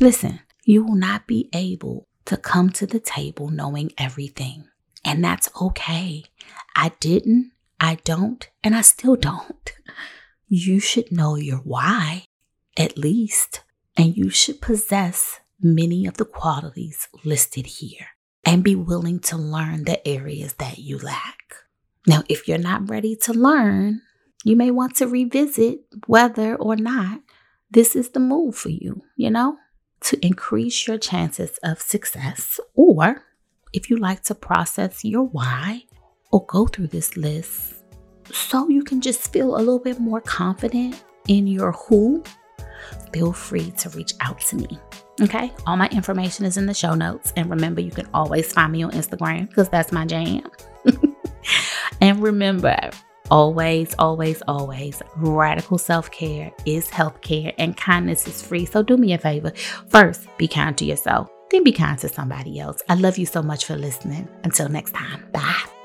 Listen, 0.00 0.40
you 0.64 0.84
will 0.84 0.96
not 0.96 1.28
be 1.28 1.48
able 1.54 2.08
to 2.24 2.36
come 2.36 2.70
to 2.70 2.86
the 2.86 2.98
table 2.98 3.48
knowing 3.48 3.92
everything. 3.96 4.64
And 5.04 5.24
that's 5.24 5.48
okay. 5.60 6.24
I 6.74 6.90
didn't, 6.98 7.52
I 7.78 7.98
don't, 8.04 8.48
and 8.64 8.74
I 8.74 8.80
still 8.82 9.14
don't. 9.14 9.72
You 10.48 10.80
should 10.80 11.12
know 11.12 11.36
your 11.36 11.58
why, 11.58 12.24
at 12.76 12.98
least, 12.98 13.62
and 13.96 14.16
you 14.16 14.28
should 14.30 14.60
possess 14.60 15.38
many 15.62 16.06
of 16.06 16.16
the 16.16 16.24
qualities 16.24 17.06
listed 17.24 17.66
here 17.66 18.08
and 18.44 18.64
be 18.64 18.74
willing 18.74 19.20
to 19.20 19.36
learn 19.36 19.84
the 19.84 20.06
areas 20.06 20.54
that 20.54 20.78
you 20.78 20.98
lack. 20.98 21.54
Now, 22.08 22.24
if 22.28 22.48
you're 22.48 22.58
not 22.58 22.90
ready 22.90 23.14
to 23.22 23.32
learn, 23.32 24.02
you 24.44 24.56
may 24.56 24.70
want 24.70 24.96
to 24.96 25.06
revisit 25.06 25.80
whether 26.06 26.56
or 26.56 26.76
not 26.76 27.20
this 27.70 27.94
is 27.94 28.10
the 28.10 28.20
move 28.20 28.56
for 28.56 28.70
you, 28.70 29.02
you 29.16 29.30
know, 29.30 29.56
to 30.00 30.24
increase 30.24 30.86
your 30.86 30.98
chances 30.98 31.58
of 31.62 31.80
success. 31.80 32.58
Or 32.74 33.22
if 33.72 33.90
you 33.90 33.96
like 33.96 34.22
to 34.24 34.34
process 34.34 35.04
your 35.04 35.24
why 35.24 35.84
or 36.32 36.44
go 36.46 36.66
through 36.66 36.88
this 36.88 37.16
list 37.16 37.74
so 38.32 38.68
you 38.68 38.82
can 38.82 39.00
just 39.00 39.32
feel 39.32 39.56
a 39.56 39.58
little 39.58 39.78
bit 39.78 40.00
more 40.00 40.20
confident 40.20 41.02
in 41.28 41.46
your 41.46 41.72
who, 41.72 42.22
feel 43.12 43.32
free 43.32 43.70
to 43.72 43.88
reach 43.90 44.14
out 44.20 44.40
to 44.40 44.56
me. 44.56 44.78
Okay, 45.20 45.52
all 45.66 45.76
my 45.76 45.88
information 45.88 46.46
is 46.46 46.56
in 46.56 46.66
the 46.66 46.74
show 46.74 46.94
notes. 46.94 47.32
And 47.36 47.50
remember, 47.50 47.80
you 47.80 47.90
can 47.90 48.08
always 48.14 48.52
find 48.52 48.72
me 48.72 48.82
on 48.82 48.92
Instagram 48.92 49.48
because 49.48 49.68
that's 49.68 49.92
my 49.92 50.06
jam. 50.06 50.48
and 52.00 52.22
remember, 52.22 52.90
Always, 53.30 53.94
always, 53.98 54.42
always, 54.48 55.02
radical 55.16 55.78
self 55.78 56.10
care 56.10 56.50
is 56.66 56.90
health 56.90 57.20
care 57.20 57.52
and 57.58 57.76
kindness 57.76 58.26
is 58.26 58.42
free. 58.42 58.66
So 58.66 58.82
do 58.82 58.96
me 58.96 59.12
a 59.12 59.18
favor. 59.18 59.52
First, 59.88 60.26
be 60.36 60.48
kind 60.48 60.76
to 60.78 60.84
yourself, 60.84 61.30
then 61.50 61.64
be 61.64 61.72
kind 61.72 61.98
to 62.00 62.08
somebody 62.08 62.58
else. 62.58 62.82
I 62.88 62.94
love 62.94 63.18
you 63.18 63.26
so 63.26 63.42
much 63.42 63.64
for 63.64 63.76
listening. 63.76 64.28
Until 64.44 64.68
next 64.68 64.92
time, 64.94 65.24
bye. 65.32 65.79